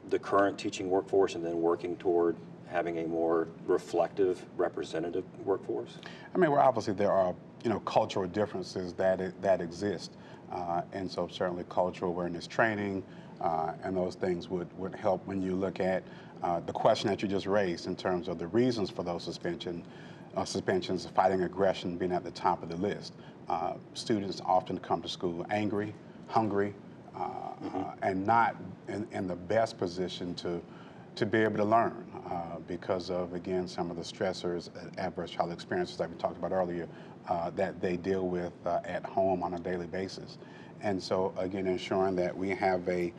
the 0.10 0.20
current 0.20 0.58
teaching 0.58 0.89
workforce 0.89 1.36
and 1.36 1.43
then 1.46 1.60
working 1.62 1.96
toward 1.98 2.36
having 2.67 3.00
a 3.00 3.08
more 3.08 3.48
reflective, 3.65 4.46
representative 4.58 5.24
workforce? 5.46 5.98
I 6.34 6.38
mean, 6.38 6.51
well, 6.51 6.62
obviously 6.62 6.93
there 6.93 7.12
are 7.12 7.34
you 7.63 7.70
know 7.70 7.79
cultural 7.81 8.27
differences 8.27 8.93
that 8.93 9.41
that 9.41 9.62
exist, 9.62 10.12
uh, 10.51 10.81
and 10.93 11.10
so 11.10 11.27
certainly 11.31 11.65
cultural 11.70 12.12
awareness 12.12 12.48
training 12.48 13.03
uh, 13.42 13.74
and 13.84 13.96
those 13.96 14.16
things 14.16 14.50
would 14.50 14.68
would 14.78 14.96
help 14.96 15.26
when 15.26 15.42
you 15.42 15.56
look 15.56 15.80
at 15.80 16.04
uh, 16.44 16.60
the 16.62 16.74
question 16.74 17.10
that 17.10 17.22
you 17.22 17.28
just 17.28 17.46
raised 17.46 17.88
in 17.88 17.96
terms 17.96 18.28
of 18.28 18.38
the 18.38 18.48
reasons 18.48 18.90
for 18.90 19.04
those 19.04 19.24
suspension 19.24 19.84
uh, 20.36 20.46
suspensions, 20.46 21.06
fighting 21.08 21.42
aggression 21.44 21.98
being 21.98 22.12
at 22.12 22.24
the 22.24 22.32
top 22.32 22.64
of 22.64 22.70
the 22.70 22.78
list. 22.78 23.14
Uh, 23.50 23.74
students 23.94 24.42
often 24.46 24.78
come 24.80 25.02
to 25.02 25.10
school 25.10 25.46
angry, 25.50 25.94
hungry, 26.28 26.74
uh, 27.16 27.20
uh, 27.76 27.94
and 28.02 28.26
not 28.26 28.56
in, 28.88 29.06
in 29.12 29.28
the 29.28 29.36
best 29.36 29.78
position 29.78 30.34
to 30.36 30.62
to 31.14 31.26
be 31.26 31.40
able 31.40 31.58
to 31.58 31.66
learn 31.66 32.06
uh, 32.30 32.58
because 32.68 33.10
of 33.10 33.34
again 33.34 33.68
some 33.68 33.92
of 33.92 33.98
the 33.98 34.04
stressors, 34.04 34.70
adverse 34.98 35.30
childhood 35.30 35.58
experiences 35.58 35.98
that 35.98 36.10
we 36.10 36.16
talked 36.16 36.38
about 36.38 36.54
earlier 36.54 36.88
uh, 37.28 37.50
that 37.52 37.82
they 37.82 37.98
deal 37.98 38.28
with 38.28 38.54
uh, 38.66 38.80
at 38.86 39.06
home 39.06 39.44
on 39.44 39.54
a 39.56 39.60
daily 39.60 39.88
basis. 39.88 40.38
And 40.82 41.02
so 41.02 41.34
again, 41.38 41.68
ensuring 41.68 42.16
that 42.16 42.36
we 42.36 42.50
have 42.52 42.88
a 42.88 43.14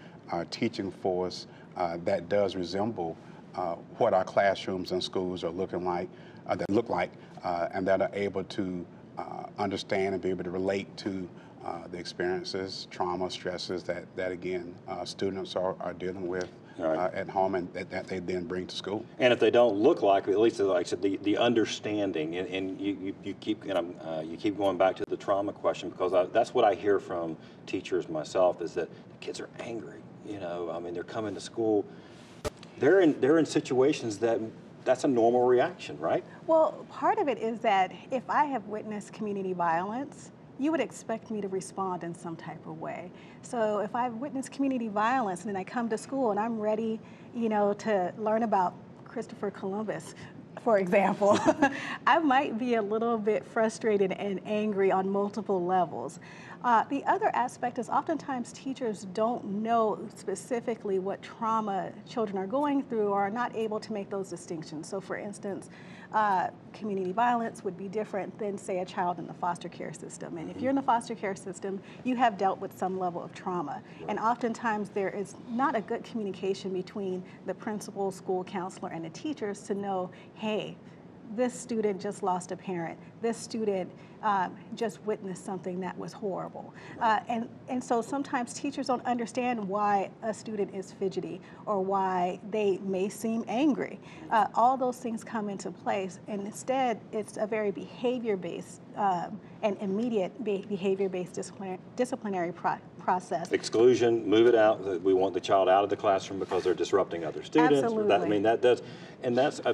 teaching 0.51 0.91
force 0.91 1.47
uh, 1.77 1.97
that 2.05 2.29
does 2.29 2.57
resemble 2.57 3.17
uh, 3.55 3.75
what 3.99 4.15
our 4.15 4.25
classrooms 4.25 4.93
and 4.93 5.03
schools 5.03 5.45
are 5.45 5.51
looking 5.51 5.85
like, 5.85 6.09
uh, 6.47 6.55
that 6.55 6.71
look 6.71 6.89
like, 6.89 7.11
uh, 7.45 7.69
and 7.73 7.87
that 7.87 8.01
are 8.01 8.11
able 8.13 8.45
to 8.45 8.85
uh, 9.19 9.45
understand 9.59 10.15
and 10.15 10.23
be 10.23 10.31
able 10.31 10.45
to 10.45 10.51
relate 10.51 10.95
to 10.97 11.29
uh, 11.65 11.87
the 11.93 11.99
experiences, 11.99 12.89
trauma, 12.91 13.31
stresses 13.31 13.83
that, 13.85 14.05
that 14.17 14.33
again, 14.33 14.75
uh, 14.89 15.05
students 15.05 15.55
are, 15.55 15.77
are 15.81 15.93
dealing 15.93 16.27
with 16.27 16.49
Right. 16.79 16.97
uh, 16.97 17.11
at 17.13 17.29
home 17.29 17.55
and 17.55 17.71
that, 17.75 17.91
that 17.91 18.07
they 18.07 18.19
then 18.19 18.45
bring 18.45 18.67
to 18.67 18.75
school. 18.75 19.05
And 19.19 19.31
if 19.31 19.39
they 19.39 19.51
don't 19.51 19.75
look 19.75 20.01
like, 20.01 20.27
at 20.27 20.41
least 20.41 20.59
like 20.59 20.87
I 20.87 20.89
said, 20.89 21.03
the, 21.03 21.19
the 21.23 21.37
understanding, 21.37 22.37
and, 22.37 22.49
and 22.49 22.81
you, 22.81 22.97
you, 22.99 23.15
you 23.23 23.35
keep 23.35 23.65
and 23.65 23.77
I'm, 23.77 23.95
uh, 24.03 24.23
you 24.23 24.39
keep 24.39 24.57
going 24.57 24.79
back 24.79 24.97
to 24.97 25.05
the 25.07 25.19
trauma 25.19 25.53
question 25.53 25.91
because 25.91 26.15
I, 26.15 26.25
that's 26.25 26.55
what 26.55 26.65
I 26.65 26.73
hear 26.75 26.99
from 26.99 27.37
teachers 27.67 28.09
myself 28.09 28.63
is 28.63 28.73
that 28.73 28.89
the 28.89 29.19
kids 29.21 29.39
are 29.39 29.51
angry. 29.61 29.99
You 30.27 30.39
know, 30.39 30.71
I 30.71 30.79
mean, 30.79 30.95
they're 30.95 31.03
coming 31.03 31.35
to 31.35 31.41
school, 31.41 31.85
they're 32.79 33.01
in 33.01 33.21
they're 33.21 33.39
in 33.39 33.47
situations 33.47 34.19
that 34.19 34.41
that's 34.85 35.05
a 35.05 35.09
normal 35.09 35.43
reaction, 35.43 35.99
right? 35.99 36.25
Well, 36.47 36.85
part 36.89 37.19
of 37.19 37.29
it 37.29 37.39
is 37.39 37.61
that 37.61 37.93
if 38.11 38.29
I 38.29 38.45
have 38.47 38.67
witnessed 38.67 39.13
community 39.13 39.53
violence, 39.53 40.33
you 40.59 40.71
would 40.71 40.81
expect 40.81 41.31
me 41.31 41.41
to 41.41 41.49
respond 41.49 42.05
in 42.05 42.15
some 42.15 42.37
type 42.37 42.65
of 42.67 42.81
way. 42.81 43.11
So 43.43 43.81
if 43.81 43.95
I've 43.95 44.15
witnessed 44.15 44.53
community 44.53 44.89
violence 44.89 45.41
and 45.41 45.49
then 45.49 45.57
I 45.57 45.65
come 45.65 45.89
to 45.89 45.99
school 45.99 46.31
and 46.31 46.39
I'm 46.39 46.59
ready, 46.59 47.01
you 47.35 47.49
know, 47.49 47.73
to 47.75 48.13
learn 48.19 48.43
about 48.43 48.75
Christopher 49.05 49.51
Columbus, 49.51 50.15
for 50.63 50.79
example, 50.79 51.39
I 52.07 52.19
might 52.19 52.59
be 52.59 52.75
a 52.75 52.83
little 52.83 53.19
bit 53.19 53.45
frustrated 53.45 54.13
and 54.13 54.41
angry 54.45 54.93
on 54.93 55.09
multiple 55.09 55.65
levels. 55.65 56.21
Uh, 56.65 56.85
the 56.85 57.05
other 57.07 57.29
aspect 57.35 57.79
is 57.79 57.89
oftentimes 57.89 58.53
teachers 58.53 59.07
don't 59.15 59.45
know 59.45 59.99
specifically 60.15 61.01
what 61.01 61.21
trauma 61.21 61.91
children 62.09 62.39
are 62.39 62.47
going 62.47 62.85
through 62.85 63.09
or 63.09 63.21
are 63.21 63.31
not 63.31 63.55
able 63.57 63.81
to 63.81 63.93
make 63.93 64.09
those 64.09 64.31
distinctions. 64.31 64.89
So, 64.89 65.01
for 65.01 65.17
instance, 65.17 65.71
uh, 66.13 66.51
community 66.73 67.11
violence 67.11 67.65
would 67.65 67.77
be 67.77 67.89
different 67.89 68.39
than, 68.39 68.57
say, 68.57 68.79
a 68.79 68.85
child 68.85 69.19
in 69.19 69.27
the 69.27 69.35
foster 69.35 69.69
care 69.69 69.93
system. 69.93 70.39
And 70.39 70.51
if 70.51 70.61
you're 70.61 70.71
in 70.71 70.77
the 70.77 70.83
foster 70.83 71.17
care 71.17 71.35
system, 71.35 71.81
you 72.05 72.15
have 72.17 72.39
dealt 72.39 72.61
with 72.61 72.79
some 72.79 72.97
level 72.97 73.23
of 73.25 73.35
trauma. 73.35 73.83
And 74.09 74.21
oftentimes 74.21 74.91
there 74.91 75.11
is 75.11 75.35
not 75.51 75.75
a 75.75 75.81
good 75.81 76.05
communication 76.05 76.73
between 76.73 77.25
the 77.47 77.55
principal, 77.55 78.13
school 78.13 78.45
counselor, 78.45 78.91
and 78.91 79.05
the 79.05 79.11
teachers 79.11 79.63
to 79.63 79.75
know, 79.75 80.11
hey, 80.35 80.77
this 81.35 81.59
student 81.59 82.01
just 82.01 82.23
lost 82.23 82.53
a 82.53 82.57
parent. 82.57 82.99
This 83.23 83.37
student 83.39 83.89
um, 84.23 84.57
just 84.75 85.01
witnessed 85.05 85.45
something 85.45 85.81
that 85.81 85.97
was 85.99 86.13
horrible. 86.13 86.73
Uh, 87.01 87.21
and, 87.29 87.49
and 87.69 87.83
so 87.83 88.03
sometimes 88.03 88.53
teachers 88.55 88.87
don't 88.87 89.05
understand 89.07 89.67
why 89.67 90.11
a 90.23 90.35
student 90.35 90.75
is 90.75 90.93
fidgety 90.93 91.41
or 91.67 91.81
why 91.81 92.39
they 92.51 92.79
may 92.79 93.09
seem 93.09 93.45
angry. 93.49 93.99
Uh, 94.31 94.47
all 94.55 94.77
those 94.77 94.99
things 94.99 95.25
come 95.25 95.49
into 95.49 95.71
place, 95.71 96.21
and 96.29 96.41
instead, 96.47 97.01
it's 97.13 97.37
a 97.37 97.47
very 97.47 97.71
behavior 97.71 98.37
based 98.37 98.81
um, 98.97 99.41
and 99.63 99.77
immediate 99.81 100.33
behavior 100.45 101.09
based 101.09 101.33
disciplinary, 101.35 101.79
disciplinary 101.97 102.53
pro- 102.53 102.79
process. 103.01 103.51
Exclusion, 103.53 104.29
move 104.29 104.47
it 104.47 104.55
out. 104.55 104.85
that 104.85 105.03
We 105.03 105.15
want 105.15 105.35
the 105.35 105.41
child 105.41 105.69
out 105.69 105.83
of 105.83 105.91
the 105.91 105.97
classroom 105.97 106.39
because 106.39 106.63
they're 106.63 106.75
disrupting 106.75 107.25
other 107.25 107.43
students. 107.43 107.81
That- 107.83 108.21
I 108.23 108.29
mean, 108.29 108.43
that 108.43 108.61
does, 108.61 108.83
and 109.23 109.37
that's, 109.37 109.61
uh, 109.61 109.73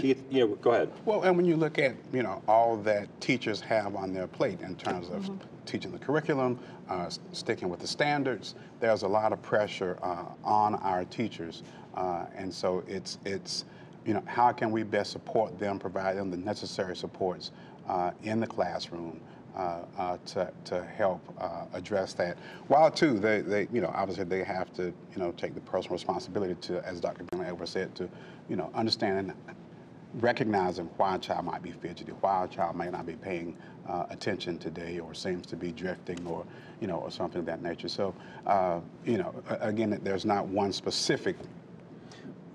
Keith, 0.00 0.22
you 0.30 0.40
know, 0.46 0.54
go 0.56 0.72
ahead. 0.72 0.90
Well, 1.04 1.22
and 1.22 1.36
when 1.36 1.46
you 1.46 1.56
look 1.56 1.78
at, 1.78 1.94
you 2.12 2.22
know, 2.22 2.42
all 2.46 2.76
that 2.86 3.08
teachers 3.20 3.60
have 3.60 3.96
on 3.96 4.14
their 4.14 4.28
plate 4.28 4.60
in 4.62 4.76
terms 4.76 5.08
of 5.08 5.16
Mm-hmm. 5.24 5.36
teaching 5.66 5.90
the 5.90 5.98
curriculum, 5.98 6.58
uh, 6.88 7.10
sticking 7.32 7.68
with 7.68 7.80
the 7.80 7.86
standards, 7.86 8.54
there's 8.78 9.02
a 9.02 9.08
lot 9.08 9.32
of 9.32 9.42
pressure 9.42 9.98
uh, 10.02 10.24
on 10.44 10.76
our 10.76 11.04
teachers. 11.06 11.64
Uh, 11.96 12.26
and 12.36 12.52
so 12.54 12.84
it's, 12.86 13.18
it's, 13.24 13.64
you 14.04 14.14
know, 14.14 14.22
how 14.26 14.52
can 14.52 14.70
we 14.70 14.84
best 14.84 15.10
support 15.10 15.58
them, 15.58 15.78
provide 15.80 16.16
them 16.16 16.30
the 16.30 16.36
necessary 16.36 16.94
supports 16.94 17.50
uh, 17.88 18.12
in 18.22 18.38
the 18.38 18.46
classroom 18.46 19.20
uh, 19.56 19.80
uh, 19.98 20.18
to, 20.26 20.52
to 20.64 20.84
help 20.84 21.20
uh, 21.40 21.64
address 21.72 22.12
that. 22.12 22.36
While 22.68 22.90
too, 22.90 23.18
they, 23.18 23.40
they, 23.40 23.66
you 23.72 23.80
know, 23.80 23.90
obviously 23.94 24.24
they 24.24 24.44
have 24.44 24.72
to, 24.74 24.84
you 24.84 25.16
know, 25.16 25.32
take 25.32 25.54
the 25.54 25.60
personal 25.62 25.94
responsibility 25.94 26.54
to, 26.68 26.86
as 26.86 27.00
Dr. 27.00 27.24
Edwards 27.42 27.72
said, 27.72 27.94
to, 27.96 28.08
you 28.48 28.54
know, 28.54 28.70
understand 28.74 29.18
and 29.18 29.56
recognizing 30.20 30.88
why 30.96 31.16
a 31.16 31.18
child 31.18 31.44
might 31.44 31.62
be 31.62 31.72
fidgety, 31.72 32.12
why 32.20 32.44
a 32.44 32.48
child 32.48 32.76
might 32.76 32.92
not 32.92 33.06
be 33.06 33.14
paying 33.14 33.56
uh, 33.88 34.06
attention 34.10 34.58
today 34.58 34.98
or 34.98 35.14
seems 35.14 35.46
to 35.46 35.56
be 35.56 35.72
drifting 35.72 36.26
or, 36.26 36.44
you 36.80 36.86
know, 36.86 36.96
or 36.96 37.10
something 37.10 37.40
of 37.40 37.46
that 37.46 37.62
nature. 37.62 37.88
So, 37.88 38.14
uh, 38.46 38.80
you 39.04 39.18
know, 39.18 39.34
again, 39.60 39.98
there's 40.02 40.24
not 40.24 40.46
one 40.46 40.72
specific 40.72 41.36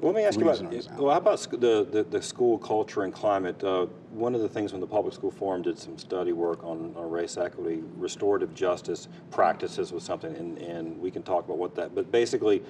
Let 0.01 0.15
me 0.15 0.23
ask 0.23 0.39
you 0.39 0.49
about, 0.49 0.99
well, 0.99 1.11
how 1.11 1.17
about 1.17 1.39
the, 1.51 1.87
the, 1.91 2.05
the 2.09 2.21
school 2.21 2.57
culture 2.57 3.03
and 3.03 3.13
climate? 3.13 3.63
Uh, 3.63 3.85
one 4.09 4.33
of 4.33 4.41
the 4.41 4.49
things 4.49 4.71
when 4.71 4.81
the 4.81 4.87
Public 4.87 5.13
School 5.13 5.29
Forum 5.29 5.61
did 5.61 5.77
some 5.77 5.97
study 5.99 6.31
work 6.31 6.63
on, 6.63 6.91
on 6.97 7.11
race 7.11 7.37
equity, 7.37 7.83
restorative 7.97 8.55
justice 8.55 9.07
practices 9.29 9.93
was 9.93 10.03
something, 10.03 10.35
and, 10.35 10.57
and 10.57 10.99
we 10.99 11.11
can 11.11 11.21
talk 11.21 11.45
about 11.45 11.59
what 11.59 11.75
that, 11.75 11.93
but 11.93 12.11
basically, 12.11 12.63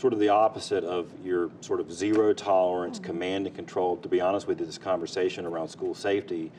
sort 0.00 0.14
of 0.14 0.18
the 0.18 0.30
opposite 0.30 0.82
of 0.82 1.12
your 1.22 1.50
sort 1.60 1.78
of 1.78 1.92
zero 1.92 2.32
tolerance, 2.32 2.98
command 2.98 3.46
and 3.46 3.54
control. 3.54 3.98
To 3.98 4.08
be 4.08 4.20
honest 4.20 4.46
with 4.46 4.58
you, 4.58 4.64
this 4.64 4.78
conversation 4.78 5.44
around 5.44 5.68
school 5.68 5.94
safety 5.94 6.50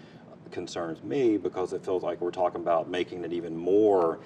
concerns 0.51 1.01
me 1.01 1.37
because 1.37 1.73
it 1.73 1.83
feels 1.83 2.03
like 2.03 2.21
we're 2.21 2.29
talking 2.29 2.61
about 2.61 2.87
making 2.87 3.23
it 3.23 3.33
even 3.33 3.57
more 3.57 4.19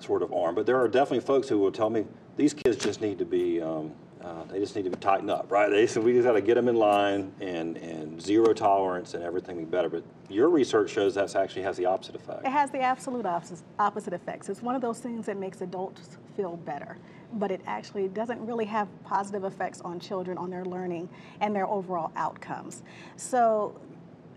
sort 0.00 0.22
of 0.22 0.32
armed. 0.32 0.56
But 0.56 0.64
there 0.64 0.80
are 0.80 0.88
definitely 0.88 1.26
folks 1.26 1.46
who 1.46 1.58
will 1.58 1.72
tell 1.72 1.90
me 1.90 2.06
these 2.36 2.54
kids 2.54 2.78
just 2.78 3.02
need 3.02 3.18
to 3.18 3.26
be, 3.26 3.60
um, 3.60 3.92
uh, 4.22 4.44
they 4.44 4.60
just 4.60 4.74
need 4.74 4.84
to 4.84 4.90
be 4.90 4.96
tightened 4.96 5.30
up, 5.30 5.52
right? 5.52 5.68
They 5.68 5.86
said 5.86 6.02
we 6.02 6.12
just 6.12 6.24
got 6.24 6.32
to 6.32 6.40
get 6.40 6.54
them 6.54 6.68
in 6.68 6.76
line 6.76 7.32
and, 7.40 7.76
and 7.76 8.22
zero 8.22 8.54
tolerance 8.54 9.12
and 9.12 9.22
everything 9.22 9.58
be 9.58 9.64
better. 9.64 9.90
But 9.90 10.04
your 10.30 10.48
research 10.48 10.90
shows 10.90 11.16
that 11.16 11.36
actually 11.36 11.62
has 11.62 11.76
the 11.76 11.84
opposite 11.84 12.14
effect. 12.14 12.46
It 12.46 12.50
has 12.50 12.70
the 12.70 12.80
absolute 12.80 13.26
opposite, 13.26 13.60
opposite 13.78 14.14
effects. 14.14 14.48
It's 14.48 14.62
one 14.62 14.74
of 14.74 14.80
those 14.80 15.00
things 15.00 15.26
that 15.26 15.36
makes 15.36 15.60
adults 15.60 16.16
feel 16.38 16.56
better, 16.56 16.96
but 17.34 17.50
it 17.50 17.60
actually 17.66 18.06
doesn't 18.08 18.40
really 18.46 18.64
have 18.64 18.86
positive 19.02 19.42
effects 19.42 19.80
on 19.80 19.98
children, 19.98 20.38
on 20.38 20.48
their 20.48 20.64
learning, 20.64 21.08
and 21.40 21.54
their 21.54 21.66
overall 21.66 22.12
outcomes. 22.14 22.84
So 23.16 23.78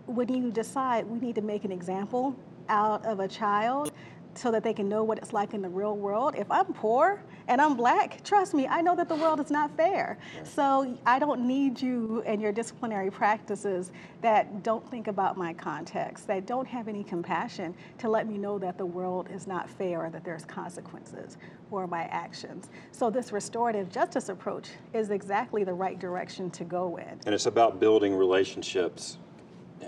when 0.06 0.28
you 0.28 0.50
decide 0.50 1.06
we 1.06 1.20
need 1.20 1.36
to 1.36 1.42
make 1.42 1.64
an 1.64 1.70
example 1.70 2.34
out 2.68 3.06
of 3.06 3.20
a 3.20 3.28
child 3.28 3.92
so 4.34 4.50
that 4.50 4.64
they 4.64 4.72
can 4.72 4.88
know 4.88 5.04
what 5.04 5.18
it's 5.18 5.32
like 5.32 5.54
in 5.54 5.62
the 5.62 5.68
real 5.68 5.96
world. 5.96 6.34
If 6.36 6.50
I'm 6.50 6.72
poor 6.72 7.22
and 7.48 7.60
I'm 7.60 7.76
black, 7.76 8.22
trust 8.24 8.54
me, 8.54 8.66
I 8.66 8.80
know 8.80 8.96
that 8.96 9.08
the 9.08 9.14
world 9.14 9.40
is 9.40 9.50
not 9.50 9.76
fair. 9.76 10.18
So 10.44 10.96
I 11.06 11.18
don't 11.18 11.46
need 11.46 11.80
you 11.80 12.22
and 12.26 12.40
your 12.40 12.52
disciplinary 12.52 13.10
practices 13.10 13.92
that 14.20 14.62
don't 14.62 14.88
think 14.90 15.08
about 15.08 15.36
my 15.36 15.52
context, 15.52 16.26
that 16.28 16.46
don't 16.46 16.66
have 16.66 16.88
any 16.88 17.04
compassion 17.04 17.74
to 17.98 18.08
let 18.08 18.26
me 18.26 18.38
know 18.38 18.58
that 18.58 18.78
the 18.78 18.86
world 18.86 19.28
is 19.32 19.46
not 19.46 19.68
fair 19.68 20.04
or 20.04 20.10
that 20.10 20.24
there's 20.24 20.44
consequences 20.44 21.36
for 21.68 21.86
my 21.86 22.04
actions. 22.04 22.70
So 22.92 23.10
this 23.10 23.32
restorative 23.32 23.90
justice 23.90 24.28
approach 24.28 24.70
is 24.92 25.10
exactly 25.10 25.64
the 25.64 25.74
right 25.74 25.98
direction 25.98 26.50
to 26.50 26.64
go 26.64 26.96
in. 26.98 27.20
And 27.26 27.34
it's 27.34 27.46
about 27.46 27.80
building 27.80 28.14
relationships, 28.14 29.18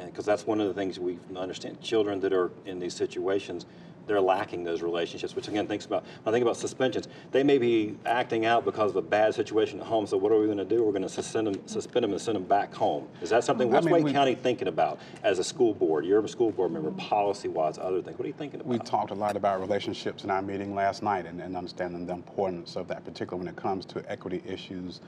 because 0.06 0.24
that's 0.24 0.46
one 0.46 0.60
of 0.60 0.66
the 0.66 0.74
things 0.74 0.98
we 0.98 1.18
understand. 1.36 1.80
Children 1.80 2.18
that 2.20 2.32
are 2.32 2.50
in 2.66 2.80
these 2.80 2.94
situations, 2.94 3.66
they're 4.06 4.20
lacking 4.20 4.64
those 4.64 4.82
relationships. 4.82 5.34
Which 5.34 5.48
again, 5.48 5.66
thinks 5.66 5.86
about 5.86 6.04
when 6.04 6.32
I 6.32 6.36
think 6.36 6.42
about 6.42 6.56
suspensions, 6.56 7.08
they 7.32 7.42
may 7.42 7.58
be 7.58 7.96
acting 8.06 8.46
out 8.46 8.64
because 8.64 8.90
of 8.90 8.96
a 8.96 9.02
bad 9.02 9.34
situation 9.34 9.80
at 9.80 9.86
home. 9.86 10.06
So 10.06 10.16
what 10.16 10.32
are 10.32 10.38
we 10.38 10.46
going 10.46 10.58
to 10.58 10.64
do? 10.64 10.82
We're 10.82 10.92
going 10.92 11.02
to 11.02 11.08
suspend 11.08 11.46
them, 11.46 11.66
suspend 11.66 12.04
them, 12.04 12.12
and 12.12 12.20
send 12.20 12.36
them 12.36 12.44
back 12.44 12.74
home. 12.74 13.08
Is 13.22 13.30
that 13.30 13.44
something? 13.44 13.68
I 13.68 13.72
What's 13.74 13.86
mean, 13.86 13.94
Wake 13.94 14.04
we- 14.04 14.12
County 14.12 14.34
thinking 14.34 14.68
about 14.68 14.98
as 15.22 15.38
a 15.38 15.44
school 15.44 15.74
board? 15.74 16.04
You're 16.04 16.24
a 16.24 16.28
school 16.28 16.50
board 16.50 16.72
member, 16.72 16.90
policy-wise, 16.92 17.78
other 17.78 18.02
things. 18.02 18.18
What 18.18 18.24
are 18.24 18.28
you 18.28 18.34
thinking 18.34 18.60
about? 18.60 18.68
We 18.68 18.78
talked 18.78 19.10
a 19.10 19.14
lot 19.14 19.36
about 19.36 19.60
relationships 19.60 20.24
in 20.24 20.30
our 20.30 20.42
meeting 20.42 20.74
last 20.74 21.02
night 21.02 21.26
and, 21.26 21.40
and 21.40 21.56
understanding 21.56 22.06
the 22.06 22.12
importance 22.12 22.76
of 22.76 22.88
that, 22.88 23.04
particularly 23.04 23.44
when 23.46 23.54
it 23.54 23.60
comes 23.60 23.84
to 23.86 24.02
equity 24.10 24.42
issues, 24.46 25.00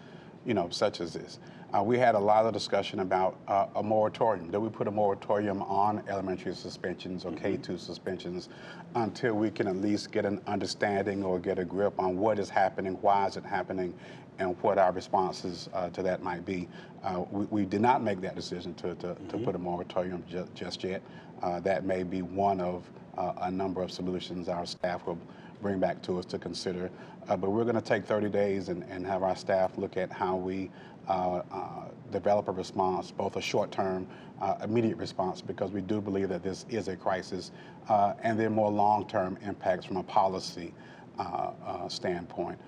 you 0.45 0.55
know, 0.55 0.69
such 0.71 1.01
as 1.01 1.13
this. 1.13 1.39
Uh, 1.75 1.83
we 1.83 1.99
had 1.99 2.15
a 2.15 2.19
lot 2.19 2.47
of 2.47 2.53
discussion 2.53 3.01
about 3.01 3.37
uh, 3.49 3.67
a 3.75 3.83
moratorium. 3.83 4.51
Do 4.51 4.61
we 4.61 4.69
put 4.69 4.87
a 4.87 4.91
moratorium 4.91 5.63
on 5.63 6.03
elementary 6.09 6.55
suspensions 6.55 7.25
or 7.25 7.33
K2 7.33 7.79
suspensions 7.79 8.49
until 8.95 9.35
we 9.35 9.51
can 9.51 9.67
at 9.67 9.77
least 9.77 10.13
get 10.13 10.25
an 10.25 10.41
understanding 10.47 11.25
or 11.25 11.41
get 11.41 11.59
a 11.59 11.65
grip 11.65 11.99
on 11.99 12.19
what 12.19 12.39
is 12.39 12.49
happening, 12.49 12.97
why 13.01 13.27
is 13.27 13.37
it 13.37 13.45
happening, 13.45 13.93
and 14.39 14.57
what 14.63 14.79
our 14.79 14.93
responses 14.93 15.69
uh, 15.75 15.91
to 15.91 16.03
that 16.05 16.23
might 16.23 16.45
be. 16.45 16.69
Uh, 17.03 17.25
we, 17.33 17.45
we 17.47 17.65
did 17.65 17.81
not 17.81 18.03
make 18.03 18.21
that 18.21 18.37
decision 18.37 18.73
to, 18.75 18.95
to, 18.97 19.17
to 19.29 19.39
put 19.39 19.57
a 19.57 19.59
moratorium 19.59 20.23
ju- 20.29 20.49
just 20.55 20.85
yet. 20.85 21.03
Uh, 21.43 21.59
that 21.61 21.85
may 21.85 22.05
be 22.05 22.23
one 22.23 22.61
of 22.61 22.89
uh, 23.19 23.33
a 23.43 23.51
number 23.51 23.83
of 23.83 23.91
solutions 23.91 24.49
our 24.49 24.67
staff 24.67 25.05
will 25.07 25.19
bring 25.63 25.81
back 25.81 26.01
to 26.03 26.19
us 26.19 26.25
to 26.27 26.39
consider. 26.39 26.91
Uh, 27.29 27.37
but 27.37 27.51
we're 27.51 27.65
going 27.65 27.75
to 27.75 27.81
take 27.81 28.05
30 28.05 28.29
days 28.29 28.69
and, 28.69 28.85
and 28.85 29.07
have 29.07 29.23
our 29.23 29.35
staff 29.35 29.77
look 29.79 29.97
at 29.97 30.13
how 30.13 30.37
we 30.37 30.71
uh, 31.09 31.43
uh, 31.53 31.85
develop 32.11 32.49
response, 32.57 33.11
both 33.11 33.37
a 33.37 33.41
short-term, 33.41 34.07
uh, 34.41 34.57
immediate 34.63 34.97
response, 34.97 35.41
because 35.41 35.71
we 35.71 35.81
do 35.81 36.01
believe 36.01 36.29
that 36.29 36.43
this 36.43 36.67
is 36.69 36.89
a 36.89 36.97
crisis, 36.97 37.53
uh, 37.89 38.15
and 38.23 38.39
then 38.39 38.53
more 38.53 38.71
long-term 38.71 39.39
impacts 39.43 39.87
from 39.87 39.97
a 39.97 40.03
policy 40.03 40.73
standpoint. 41.89 42.59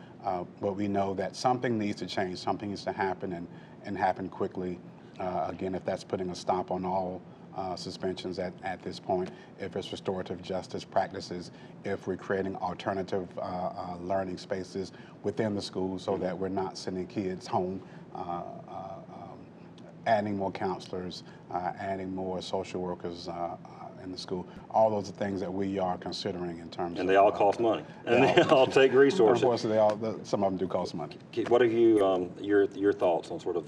But 0.60 0.76
we 0.76 0.88
know 0.88 1.14
that 1.14 1.36
something 1.36 1.78
needs 1.78 1.98
to 1.98 2.06
change, 2.06 2.38
something 2.38 2.68
needs 2.68 2.84
to 2.84 2.92
happen, 2.92 3.32
and, 3.32 3.46
and 3.84 3.96
happen 3.96 4.28
quickly. 4.28 4.78
Again, 5.18 5.74
if 5.74 5.84
that's 5.84 6.04
putting 6.04 6.30
a 6.30 6.34
stop 6.34 6.70
on 6.70 6.84
all 6.84 7.20
uh, 7.58 7.74
suspensions 7.74 8.38
at, 8.38 8.52
at 8.62 8.80
this 8.82 9.00
point, 9.00 9.30
if 9.58 9.74
it's 9.74 9.90
restorative 9.90 10.40
justice 10.40 10.84
practices, 10.84 11.50
if 11.84 12.06
we're 12.06 12.16
creating 12.16 12.54
alternative 12.56 13.26
uh, 13.36 13.40
uh, 13.40 13.96
learning 14.00 14.38
spaces 14.38 14.92
within 15.24 15.56
the 15.56 15.62
school 15.62 15.98
so 15.98 16.16
that 16.16 16.38
we're 16.38 16.48
not 16.48 16.78
sending 16.78 17.06
kids 17.06 17.48
home, 17.48 17.82
um, 18.18 19.38
adding 20.06 20.36
more 20.36 20.50
counselors, 20.50 21.22
uh, 21.50 21.72
adding 21.78 22.14
more 22.14 22.40
social 22.42 22.80
workers 22.80 23.28
uh, 23.28 23.32
uh, 23.32 23.56
in 24.02 24.10
the 24.12 24.18
school. 24.18 24.46
All 24.70 24.90
those 24.90 25.08
are 25.08 25.12
things 25.12 25.40
that 25.40 25.52
we 25.52 25.78
are 25.78 25.98
considering 25.98 26.58
in 26.58 26.68
terms 26.70 26.92
and 26.98 27.00
of. 27.00 27.06
they 27.08 27.16
all 27.16 27.28
uh, 27.28 27.36
cost 27.36 27.60
money, 27.60 27.84
and 28.06 28.24
they 28.24 28.34
they 28.34 28.42
all- 28.42 28.58
all 28.60 28.66
take 28.66 28.92
resources. 28.92 29.42
Unfortunately, 29.42 29.76
they 29.76 29.78
all, 30.08 30.18
some 30.24 30.42
of 30.44 30.50
them 30.50 30.56
do 30.58 30.66
cost 30.66 30.94
money. 30.94 31.16
What 31.48 31.60
are 31.62 31.66
you, 31.66 32.04
um, 32.04 32.30
your, 32.40 32.64
your 32.74 32.92
thoughts 32.92 33.30
on 33.30 33.38
sort 33.40 33.56
of 33.56 33.66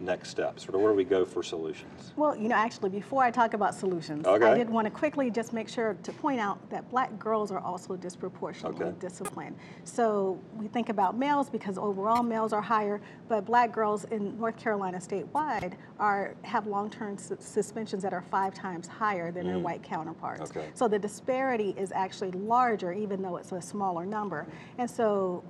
next 0.00 0.30
steps? 0.30 0.64
Sort 0.64 0.74
of 0.74 0.80
where 0.80 0.92
do 0.92 0.96
we 0.96 1.04
go 1.04 1.24
for 1.24 1.42
solutions? 1.42 2.12
Well, 2.16 2.36
you 2.36 2.48
know, 2.48 2.54
actually, 2.54 2.90
before 2.90 3.22
I 3.22 3.30
talk 3.30 3.54
about 3.54 3.74
solutions, 3.74 4.26
Okay. 4.26 4.46
I 4.46 4.54
did 4.56 4.68
want 4.68 4.86
to 4.86 4.90
quickly 4.90 5.30
just 5.30 5.52
make 5.52 5.68
sure 5.68 5.96
to 6.02 6.12
point 6.12 6.40
out 6.40 6.58
that 6.70 6.88
black 6.90 7.18
girls 7.18 7.50
are 7.50 7.60
also 7.60 7.96
disproportionately 7.96 8.86
Okay. 8.86 8.96
disciplined. 8.98 9.56
So 9.84 10.38
we 10.56 10.68
think 10.68 10.88
about 10.88 11.16
males 11.16 11.48
because 11.50 11.78
overall 11.78 12.22
males 12.22 12.52
are 12.52 12.62
higher, 12.62 13.00
but 13.28 13.44
black 13.44 13.72
girls 13.72 14.04
in 14.04 14.38
North 14.38 14.56
Carolina 14.56 14.98
statewide 14.98 15.74
are 15.98 16.34
have 16.42 16.66
long-term 16.66 17.18
sus- 17.18 17.44
suspensions 17.44 18.02
that 18.02 18.12
are 18.12 18.22
five 18.22 18.54
times 18.54 18.86
higher 18.86 19.30
than 19.30 19.46
their 19.46 19.56
mm. 19.56 19.62
white 19.62 19.82
counterparts. 19.82 20.50
Okay. 20.50 20.68
So 20.74 20.88
the 20.88 20.98
disparity 20.98 21.74
is 21.76 21.92
actually 21.92 22.30
larger, 22.32 22.92
even 22.92 23.22
though 23.22 23.36
it's 23.36 23.52
a 23.52 23.60
smaller 23.60 24.06
number. 24.06 24.46
And 24.78 24.90
so 24.90 25.42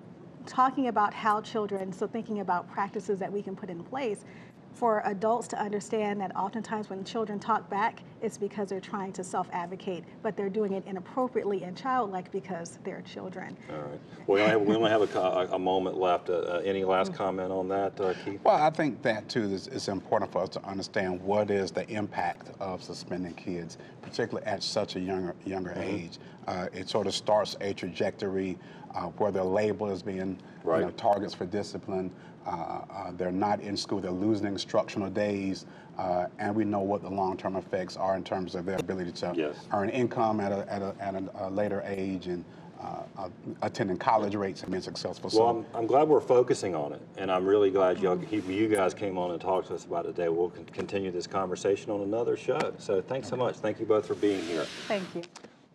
talking 0.49 0.89
about 0.89 1.15
how 1.15 1.41
children, 1.41 1.93
so 1.93 2.07
thinking 2.07 2.41
about 2.41 2.69
practices 2.69 3.19
that 3.19 3.33
we 3.33 3.43
can 3.43 3.55
put 3.55 3.71
in 3.71 3.85
place 3.85 4.25
for 4.73 5.03
adults 5.05 5.49
to 5.49 5.61
understand 5.61 6.21
that 6.21 6.35
oftentimes 6.37 6.89
when 6.89 7.05
children 7.05 7.39
talk 7.39 7.69
back, 7.69 8.03
it's 8.23 8.39
because 8.39 8.69
they're 8.69 8.81
trying 8.81 9.13
to 9.13 9.25
self-advocate, 9.25 10.05
but 10.23 10.37
they're 10.37 10.49
doing 10.49 10.73
it 10.73 10.85
inappropriately 10.87 11.63
and 11.63 11.77
childlike 11.77 12.31
because 12.33 12.79
they're 12.85 13.03
children. 13.03 13.57
All 13.71 13.77
right. 13.79 14.01
Well, 14.27 14.37
we 14.37 14.41
only 14.41 14.51
have, 14.51 14.61
we 14.63 14.75
only 14.75 14.91
have 14.91 15.17
a, 15.17 15.49
a, 15.53 15.59
moment 15.59 15.99
left. 15.99 16.31
Uh, 16.31 16.35
uh, 16.35 16.63
any 16.65 16.85
last 16.85 17.15
comment 17.15 17.51
on 17.53 17.69
that, 17.69 18.01
uh, 18.01 18.15
Keith? 18.25 18.41
Well, 18.45 18.57
I 18.57 18.71
think 18.71 19.03
that 19.03 19.29
too 19.29 19.43
is, 19.43 19.69
is 19.69 19.89
important 19.89 20.33
for 20.33 20.43
us 20.43 20.49
to 20.51 20.65
understand 20.65 21.21
what 21.23 21.51
is 21.51 21.71
the 21.71 21.89
impact 21.89 22.51
of 22.61 22.83
suspending 22.83 23.35
kids, 23.35 23.79
particularly 24.03 24.47
at 24.47 24.63
such 24.63 24.97
a 24.97 25.01
younger 25.01 25.35
younger 25.45 25.71
mm-hmm. 25.71 25.83
age. 25.83 26.19
Uh, 26.47 26.69
it 26.73 26.89
sort 26.89 27.07
of 27.07 27.15
starts 27.15 27.57
a 27.61 27.73
trajectory 27.75 28.59
uh, 28.95 29.03
where 29.03 29.31
their 29.31 29.45
label 29.45 29.91
is 29.91 30.03
being 30.03 30.39
right. 30.65 30.81
you 30.81 30.87
know, 30.87 30.91
targets 30.93 31.35
for 31.35 31.47
discipline. 31.47 32.11
Uh, 32.47 32.81
uh, 32.91 33.13
they're 33.13 33.31
not 33.31 33.61
in 33.61 33.77
school, 33.77 34.01
they're 34.01 34.11
losing 34.11 34.47
instructional 34.47 35.11
days, 35.11 35.67
uh, 35.99 36.27
and 36.39 36.55
we 36.55 36.65
know 36.65 36.81
what 36.81 37.03
the 37.03 37.11
long-term 37.11 37.57
effects 37.57 37.97
are 37.97 38.17
in 38.17 38.23
terms 38.23 38.55
of 38.55 38.65
their 38.65 38.79
ability 38.79 39.13
to 39.13 39.33
yes. 39.37 39.57
earn 39.73 39.91
income 39.91 40.41
at 40.41 40.53
a, 40.53 40.73
at 40.73 40.81
a, 40.81 40.95
at 41.01 41.15
a 41.41 41.51
later 41.51 41.83
age 41.87 42.29
and 42.29 42.45
uh, 42.81 43.03
uh, 43.17 43.29
attending 43.63 43.97
college 43.97 44.37
rates 44.37 44.63
and 44.63 44.71
being 44.71 44.81
successful. 44.81 45.29
Well, 45.35 45.49
I'm, 45.49 45.81
I'm, 45.81 45.87
glad 45.89 46.07
we're 46.07 46.21
focusing 46.21 46.77
on 46.77 46.93
it, 46.93 47.03
and 47.17 47.29
I'm 47.29 47.45
really 47.45 47.73
glad 47.73 48.01
you 48.01 48.15
you 48.31 48.69
guys 48.69 48.95
came 48.95 49.19
on 49.19 49.33
and 49.33 49.41
talked 49.41 49.67
to 49.67 49.75
us 49.75 49.85
about 49.85 50.07
it 50.07 50.15
today. 50.15 50.29
We'll 50.29 50.51
continue 50.73 51.11
this 51.11 51.27
conversation 51.27 51.91
on 51.91 52.03
another 52.03 52.37
show. 52.37 52.73
So 52.79 53.03
thanks 53.03 53.29
so 53.29 53.35
much. 53.35 53.57
Thank 53.57 53.81
you 53.81 53.87
both 53.87 54.07
for 54.07 54.15
being 54.15 54.43
here. 54.45 54.63
Thank 54.87 55.13
you. 55.17 55.23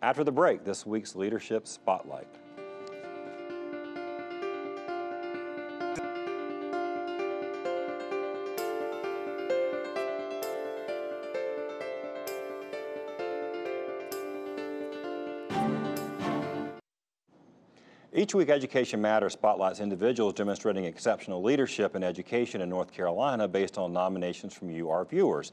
After 0.00 0.24
the 0.24 0.32
break, 0.32 0.64
this 0.64 0.86
week's 0.86 1.14
Leadership 1.14 1.66
Spotlight. 1.66 2.28
Each 18.16 18.32
week, 18.32 18.48
Education 18.48 19.00
Matters 19.00 19.32
spotlights 19.32 19.80
individuals 19.80 20.34
demonstrating 20.34 20.84
exceptional 20.84 21.42
leadership 21.42 21.96
in 21.96 22.04
education 22.04 22.60
in 22.60 22.68
North 22.68 22.92
Carolina 22.92 23.48
based 23.48 23.76
on 23.76 23.92
nominations 23.92 24.54
from 24.54 24.70
you, 24.70 24.88
our 24.88 25.04
viewers. 25.04 25.50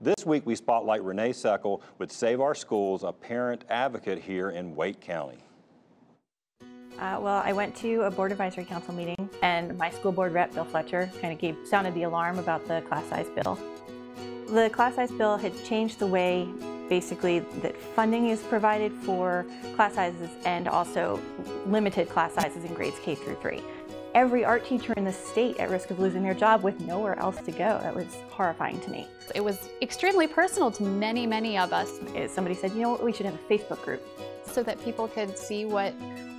This 0.00 0.24
week, 0.24 0.46
we 0.46 0.54
spotlight 0.54 1.02
Renee 1.02 1.30
Seckel 1.30 1.80
with 1.98 2.12
Save 2.12 2.40
Our 2.40 2.54
Schools, 2.54 3.02
a 3.02 3.10
parent 3.10 3.64
advocate 3.68 4.20
here 4.20 4.50
in 4.50 4.76
Wake 4.76 5.00
County. 5.00 5.38
Uh, 7.00 7.18
well, 7.20 7.42
I 7.44 7.52
went 7.52 7.74
to 7.78 8.02
a 8.02 8.12
board 8.12 8.30
advisory 8.30 8.64
council 8.64 8.94
meeting, 8.94 9.28
and 9.42 9.76
my 9.76 9.90
school 9.90 10.12
board 10.12 10.32
rep, 10.32 10.54
Bill 10.54 10.64
Fletcher, 10.64 11.10
kind 11.20 11.32
of 11.32 11.40
gave 11.40 11.56
sounded 11.64 11.94
the 11.94 12.04
alarm 12.04 12.38
about 12.38 12.64
the 12.68 12.80
class 12.82 13.04
size 13.08 13.26
bill. 13.34 13.58
The 14.50 14.70
class 14.70 14.94
size 14.94 15.10
bill 15.10 15.36
had 15.36 15.52
changed 15.64 15.98
the 15.98 16.06
way 16.06 16.48
basically 16.88 17.40
that 17.62 17.76
funding 17.76 18.28
is 18.28 18.42
provided 18.42 18.92
for 18.92 19.46
class 19.74 19.94
sizes 19.94 20.30
and 20.44 20.68
also 20.68 21.20
limited 21.66 22.08
class 22.08 22.34
sizes 22.34 22.64
in 22.64 22.74
grades 22.74 22.98
K 23.02 23.14
through 23.14 23.36
3. 23.36 23.62
Every 24.14 24.44
art 24.44 24.64
teacher 24.64 24.92
in 24.96 25.04
the 25.04 25.12
state 25.12 25.58
at 25.58 25.70
risk 25.70 25.90
of 25.90 25.98
losing 25.98 26.22
their 26.22 26.34
job 26.34 26.62
with 26.62 26.80
nowhere 26.80 27.18
else 27.18 27.40
to 27.42 27.50
go. 27.50 27.80
That 27.82 27.96
was 27.96 28.06
horrifying 28.30 28.80
to 28.82 28.90
me. 28.90 29.08
It 29.34 29.42
was 29.42 29.70
extremely 29.82 30.28
personal 30.28 30.70
to 30.70 30.84
many, 30.84 31.26
many 31.26 31.58
of 31.58 31.72
us. 31.72 31.98
Somebody 32.28 32.54
said, 32.54 32.72
you 32.74 32.82
know 32.82 32.90
what, 32.90 33.02
we 33.02 33.12
should 33.12 33.26
have 33.26 33.34
a 33.34 33.52
Facebook 33.52 33.82
group. 33.82 34.06
So 34.46 34.62
that 34.62 34.80
people 34.84 35.08
could 35.08 35.36
see 35.36 35.64
what 35.64 35.94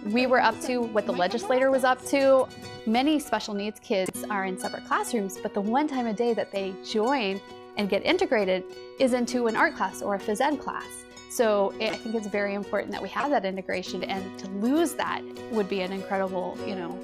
we 0.05 0.25
were 0.25 0.39
up 0.39 0.57
to, 0.61 0.83
what 0.83 1.05
the 1.05 1.11
legislator 1.11 1.69
was 1.69 1.83
up 1.83 2.01
to. 2.05 2.47
Many 2.85 3.19
special 3.19 3.53
needs 3.53 3.79
kids 3.81 4.23
are 4.29 4.45
in 4.45 4.57
separate 4.57 4.85
classrooms, 4.85 5.37
but 5.41 5.53
the 5.53 5.59
one 5.59 5.87
time 5.87 6.05
a 6.05 6.13
day 6.13 6.33
that 6.33 6.51
they 6.53 6.73
join 6.89 7.41
and 7.77 7.89
get 7.89 8.05
integrated 8.05 8.63
is 8.99 9.13
into 9.13 9.47
an 9.47 9.55
art 9.55 9.75
class 9.75 10.01
or 10.01 10.15
a 10.15 10.19
phys 10.19 10.41
ed 10.41 10.59
class. 10.59 11.05
So 11.29 11.73
eh, 11.81 11.91
I 11.91 11.95
think 11.97 12.15
it's 12.15 12.27
very 12.27 12.53
important 12.53 12.91
that 12.91 13.01
we 13.01 13.09
have 13.09 13.29
that 13.31 13.43
integration 13.45 14.03
and 14.03 14.39
to 14.39 14.47
lose 14.47 14.93
that 14.93 15.21
would 15.51 15.67
be 15.67 15.81
an 15.81 15.91
incredible, 15.91 16.57
you 16.65 16.75
know, 16.75 16.97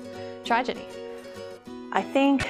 tragedy. 0.45 0.85
I 1.91 2.01
think 2.01 2.47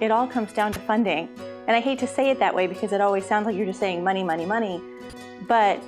it 0.00 0.10
all 0.10 0.26
comes 0.26 0.52
down 0.52 0.72
to 0.72 0.80
funding. 0.80 1.28
And 1.68 1.76
I 1.76 1.80
hate 1.80 1.98
to 2.00 2.06
say 2.06 2.30
it 2.30 2.38
that 2.40 2.54
way 2.54 2.66
because 2.66 2.92
it 2.92 3.00
always 3.00 3.24
sounds 3.24 3.46
like 3.46 3.54
you're 3.54 3.66
just 3.66 3.78
saying 3.78 4.02
money, 4.02 4.24
money, 4.24 4.44
money. 4.44 4.82
But 5.46 5.80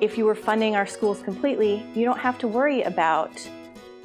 if 0.00 0.18
you 0.18 0.26
were 0.26 0.34
funding 0.34 0.76
our 0.76 0.86
schools 0.86 1.22
completely, 1.22 1.84
you 1.94 2.04
don't 2.04 2.18
have 2.18 2.38
to 2.38 2.48
worry 2.48 2.82
about 2.82 3.30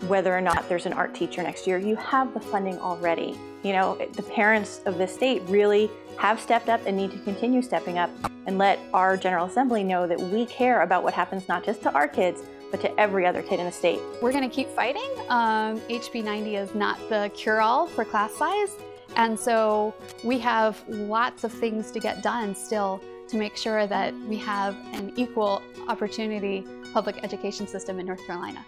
whether 0.07 0.35
or 0.35 0.41
not 0.41 0.67
there's 0.69 0.85
an 0.85 0.93
art 0.93 1.13
teacher 1.13 1.43
next 1.43 1.67
year. 1.67 1.77
You 1.77 1.95
have 1.95 2.33
the 2.33 2.39
funding 2.39 2.77
already. 2.79 3.37
You 3.63 3.73
know, 3.73 3.95
the 4.13 4.23
parents 4.23 4.81
of 4.85 4.97
the 4.97 5.07
state 5.07 5.41
really 5.47 5.89
have 6.17 6.39
stepped 6.39 6.69
up 6.69 6.81
and 6.85 6.95
need 6.97 7.11
to 7.11 7.19
continue 7.19 7.61
stepping 7.61 7.97
up 7.97 8.09
and 8.45 8.57
let 8.57 8.79
our 8.93 9.15
General 9.17 9.45
Assembly 9.45 9.83
know 9.83 10.07
that 10.07 10.19
we 10.19 10.45
care 10.45 10.81
about 10.81 11.03
what 11.03 11.13
happens 11.13 11.47
not 11.47 11.63
just 11.63 11.81
to 11.83 11.93
our 11.93 12.07
kids, 12.07 12.41
but 12.71 12.81
to 12.81 12.99
every 12.99 13.25
other 13.25 13.41
kid 13.41 13.59
in 13.59 13.65
the 13.65 13.71
state. 13.71 13.99
We're 14.21 14.31
going 14.31 14.47
to 14.47 14.53
keep 14.53 14.67
fighting. 14.69 15.09
Um, 15.29 15.79
HB 15.81 16.23
90 16.23 16.55
is 16.55 16.75
not 16.75 16.97
the 17.07 17.31
cure 17.35 17.61
all 17.61 17.87
for 17.87 18.03
class 18.03 18.33
size. 18.33 18.75
And 19.15 19.39
so 19.39 19.93
we 20.23 20.39
have 20.39 20.83
lots 20.87 21.43
of 21.43 21.51
things 21.51 21.91
to 21.91 21.99
get 21.99 22.23
done 22.23 22.55
still 22.55 22.99
to 23.27 23.37
make 23.37 23.55
sure 23.55 23.87
that 23.87 24.13
we 24.27 24.37
have 24.37 24.75
an 24.93 25.13
equal 25.15 25.61
opportunity 25.87 26.65
public 26.93 27.23
education 27.23 27.67
system 27.67 27.99
in 27.99 28.05
North 28.05 28.25
Carolina. 28.25 28.65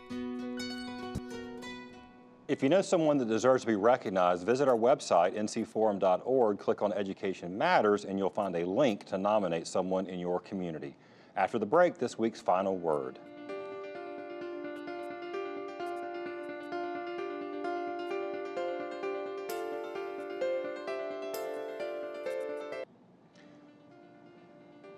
If 2.48 2.62
you 2.62 2.70
know 2.70 2.84
someone 2.84 3.18
that 3.18 3.28
deserves 3.28 3.64
to 3.64 3.68
be 3.68 3.76
recognized, 3.76 4.46
visit 4.46 4.68
our 4.68 4.78
website, 4.78 5.34
ncforum.org, 5.34 6.60
click 6.60 6.84
on 6.84 6.94
Education 6.94 7.58
Matters, 7.58 8.06
and 8.06 8.20
you'll 8.20 8.30
find 8.30 8.56
a 8.56 8.64
link 8.64 9.04
to 9.06 9.18
nominate 9.18 9.66
someone 9.66 10.06
in 10.06 10.20
your 10.20 10.40
community. 10.42 10.96
After 11.36 11.58
the 11.58 11.66
break, 11.66 11.98
this 11.98 12.20
week's 12.20 12.40
final 12.40 12.78
word. 12.78 13.18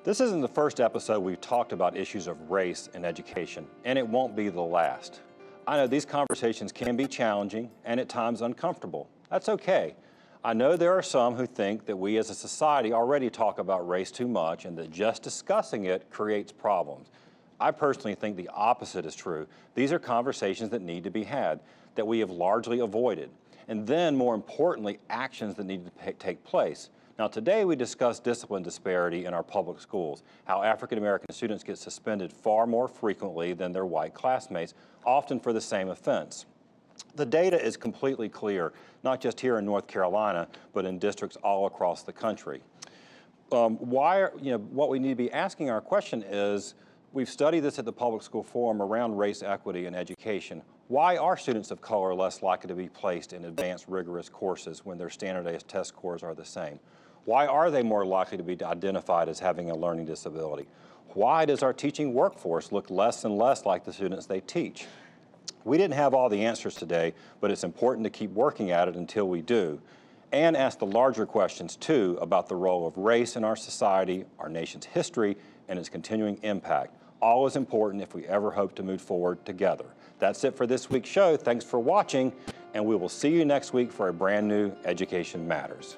This 0.04 0.20
isn't 0.20 0.42
the 0.42 0.50
first 0.50 0.82
episode 0.82 1.22
we've 1.22 1.40
talked 1.40 1.72
about 1.72 1.96
issues 1.96 2.28
of 2.28 2.52
race 2.52 2.90
in 2.94 3.06
education, 3.06 3.66
and 3.86 3.98
it 3.98 4.06
won't 4.06 4.36
be 4.36 4.50
the 4.50 4.62
last. 4.62 5.22
I 5.68 5.76
know 5.76 5.86
these 5.86 6.06
conversations 6.06 6.72
can 6.72 6.96
be 6.96 7.08
challenging 7.08 7.70
and 7.84 8.00
at 8.00 8.08
times 8.08 8.42
uncomfortable. 8.42 9.10
That's 9.30 9.50
okay. 9.50 9.96
I 10.42 10.54
know 10.54 10.78
there 10.78 10.94
are 10.94 11.02
some 11.02 11.36
who 11.36 11.46
think 11.46 11.86
that 11.88 11.98
we 11.98 12.18
as 12.18 12.30
a 12.30 12.36
society 12.36 12.94
already 12.94 13.30
talk 13.30 13.60
about 13.60 13.86
race 13.86 14.10
too 14.10 14.30
much 14.30 14.64
and 14.64 14.78
that 14.78 14.92
just 14.92 15.24
discussing 15.24 15.84
it 15.84 16.10
creates 16.10 16.54
problems. 16.54 17.12
I 17.60 17.72
personally 17.72 18.16
think 18.16 18.38
the 18.38 18.50
opposite 18.54 19.06
is 19.06 19.14
true. 19.14 19.46
These 19.76 19.92
are 19.92 20.00
conversations 20.00 20.70
that 20.70 20.82
need 20.82 21.04
to 21.04 21.10
be 21.10 21.26
had, 21.26 21.60
that 21.96 22.08
we 22.08 22.20
have 22.20 22.30
largely 22.30 22.80
avoided. 22.80 23.30
And 23.68 23.86
then, 23.86 24.16
more 24.16 24.36
importantly, 24.36 25.00
actions 25.10 25.56
that 25.56 25.66
need 25.66 25.86
to 25.86 26.14
take 26.14 26.42
place. 26.46 26.92
Now, 27.20 27.28
today 27.28 27.66
we 27.66 27.76
discuss 27.76 28.20
discipline 28.20 28.62
disparity 28.62 29.26
in 29.26 29.34
our 29.34 29.42
public 29.42 29.80
schools, 29.80 30.22
how 30.46 30.62
African 30.62 31.00
American 31.00 31.34
students 31.34 31.64
get 31.64 31.80
suspended 31.80 32.32
far 32.32 32.68
more 32.68 32.88
frequently 32.88 33.54
than 33.54 33.72
their 33.72 33.88
white 33.88 34.14
classmates, 34.14 34.76
often 35.04 35.40
for 35.40 35.52
the 35.52 35.62
same 35.62 35.90
offense. 35.90 36.46
The 37.16 37.26
data 37.26 37.60
is 37.60 37.76
completely 37.76 38.30
clear, 38.30 38.72
not 39.04 39.20
just 39.20 39.40
here 39.40 39.58
in 39.58 39.66
North 39.66 39.88
Carolina, 39.88 40.48
but 40.74 40.86
in 40.86 41.00
districts 41.00 41.38
all 41.38 41.66
across 41.66 42.04
the 42.04 42.14
country. 42.14 42.62
Um, 43.52 43.78
why, 43.78 44.20
are, 44.22 44.34
you 44.40 44.52
know, 44.52 44.60
what 44.60 44.90
we 44.90 45.00
need 45.00 45.10
to 45.10 45.16
be 45.16 45.32
asking 45.32 45.72
our 45.72 45.82
question 45.82 46.24
is, 46.24 46.76
we've 47.14 47.30
studied 47.30 47.62
this 47.62 47.80
at 47.80 47.86
the 47.86 47.94
Public 47.94 48.22
School 48.22 48.44
Forum 48.44 48.80
around 48.80 49.18
race 49.18 49.42
equity 49.42 49.88
in 49.88 49.96
education. 49.96 50.62
Why 50.88 51.18
are 51.18 51.36
students 51.36 51.72
of 51.72 51.82
color 51.82 52.14
less 52.14 52.44
likely 52.44 52.68
to 52.68 52.76
be 52.76 52.90
placed 52.90 53.34
in 53.34 53.46
advanced 53.46 53.86
rigorous 53.88 54.30
courses 54.30 54.86
when 54.86 55.00
their 55.00 55.10
standardized 55.10 55.68
test 55.68 55.90
scores 55.90 56.22
are 56.22 56.36
the 56.36 56.46
same? 56.46 56.80
Why 57.28 57.46
are 57.46 57.70
they 57.70 57.84
more 57.84 58.06
likely 58.06 58.38
to 58.38 58.44
be 58.44 58.58
identified 58.64 59.28
as 59.28 59.38
having 59.38 59.70
a 59.70 59.76
learning 59.76 60.06
disability? 60.06 60.66
Why 61.10 61.44
does 61.44 61.62
our 61.62 61.74
teaching 61.74 62.14
workforce 62.14 62.72
look 62.72 62.90
less 62.90 63.26
and 63.26 63.38
less 63.38 63.66
like 63.66 63.84
the 63.84 63.92
students 63.92 64.28
they 64.28 64.40
teach? 64.40 64.86
We 65.66 65.78
didn't 65.78 65.96
have 65.96 66.14
all 66.14 66.30
the 66.30 66.46
answers 66.46 66.76
today, 66.76 67.14
but 67.42 67.52
it's 67.52 67.66
important 67.66 68.06
to 68.06 68.10
keep 68.10 68.32
working 68.32 68.72
at 68.72 68.88
it 68.88 68.96
until 68.96 69.28
we 69.28 69.42
do. 69.42 69.82
And 70.32 70.56
ask 70.56 70.80
the 70.80 70.86
larger 70.86 71.26
questions 71.26 71.76
too 71.76 72.18
about 72.22 72.48
the 72.48 72.56
role 72.56 72.88
of 72.88 72.96
race 72.96 73.36
in 73.36 73.44
our 73.44 73.58
society, 73.58 74.24
our 74.40 74.48
nation's 74.48 74.86
history, 74.86 75.36
and 75.68 75.78
its 75.78 75.90
continuing 75.90 76.40
impact. 76.44 76.96
All 77.22 77.46
is 77.46 77.58
important 77.58 78.02
if 78.02 78.16
we 78.16 78.26
ever 78.28 78.52
hope 78.52 78.74
to 78.76 78.84
move 78.84 79.02
forward 79.02 79.46
together. 79.46 79.88
That's 80.20 80.46
it 80.46 80.56
for 80.56 80.66
this 80.66 80.90
week's 80.90 81.10
show. 81.10 81.36
Thanks 81.36 81.66
for 81.66 81.82
watching, 81.82 82.32
and 82.74 82.86
we 82.86 82.96
will 82.96 83.10
see 83.10 83.34
you 83.34 83.44
next 83.44 83.74
week 83.74 83.92
for 83.92 84.08
a 84.08 84.14
brand 84.14 84.48
new 84.48 84.72
Education 84.86 85.46
Matters. 85.46 85.98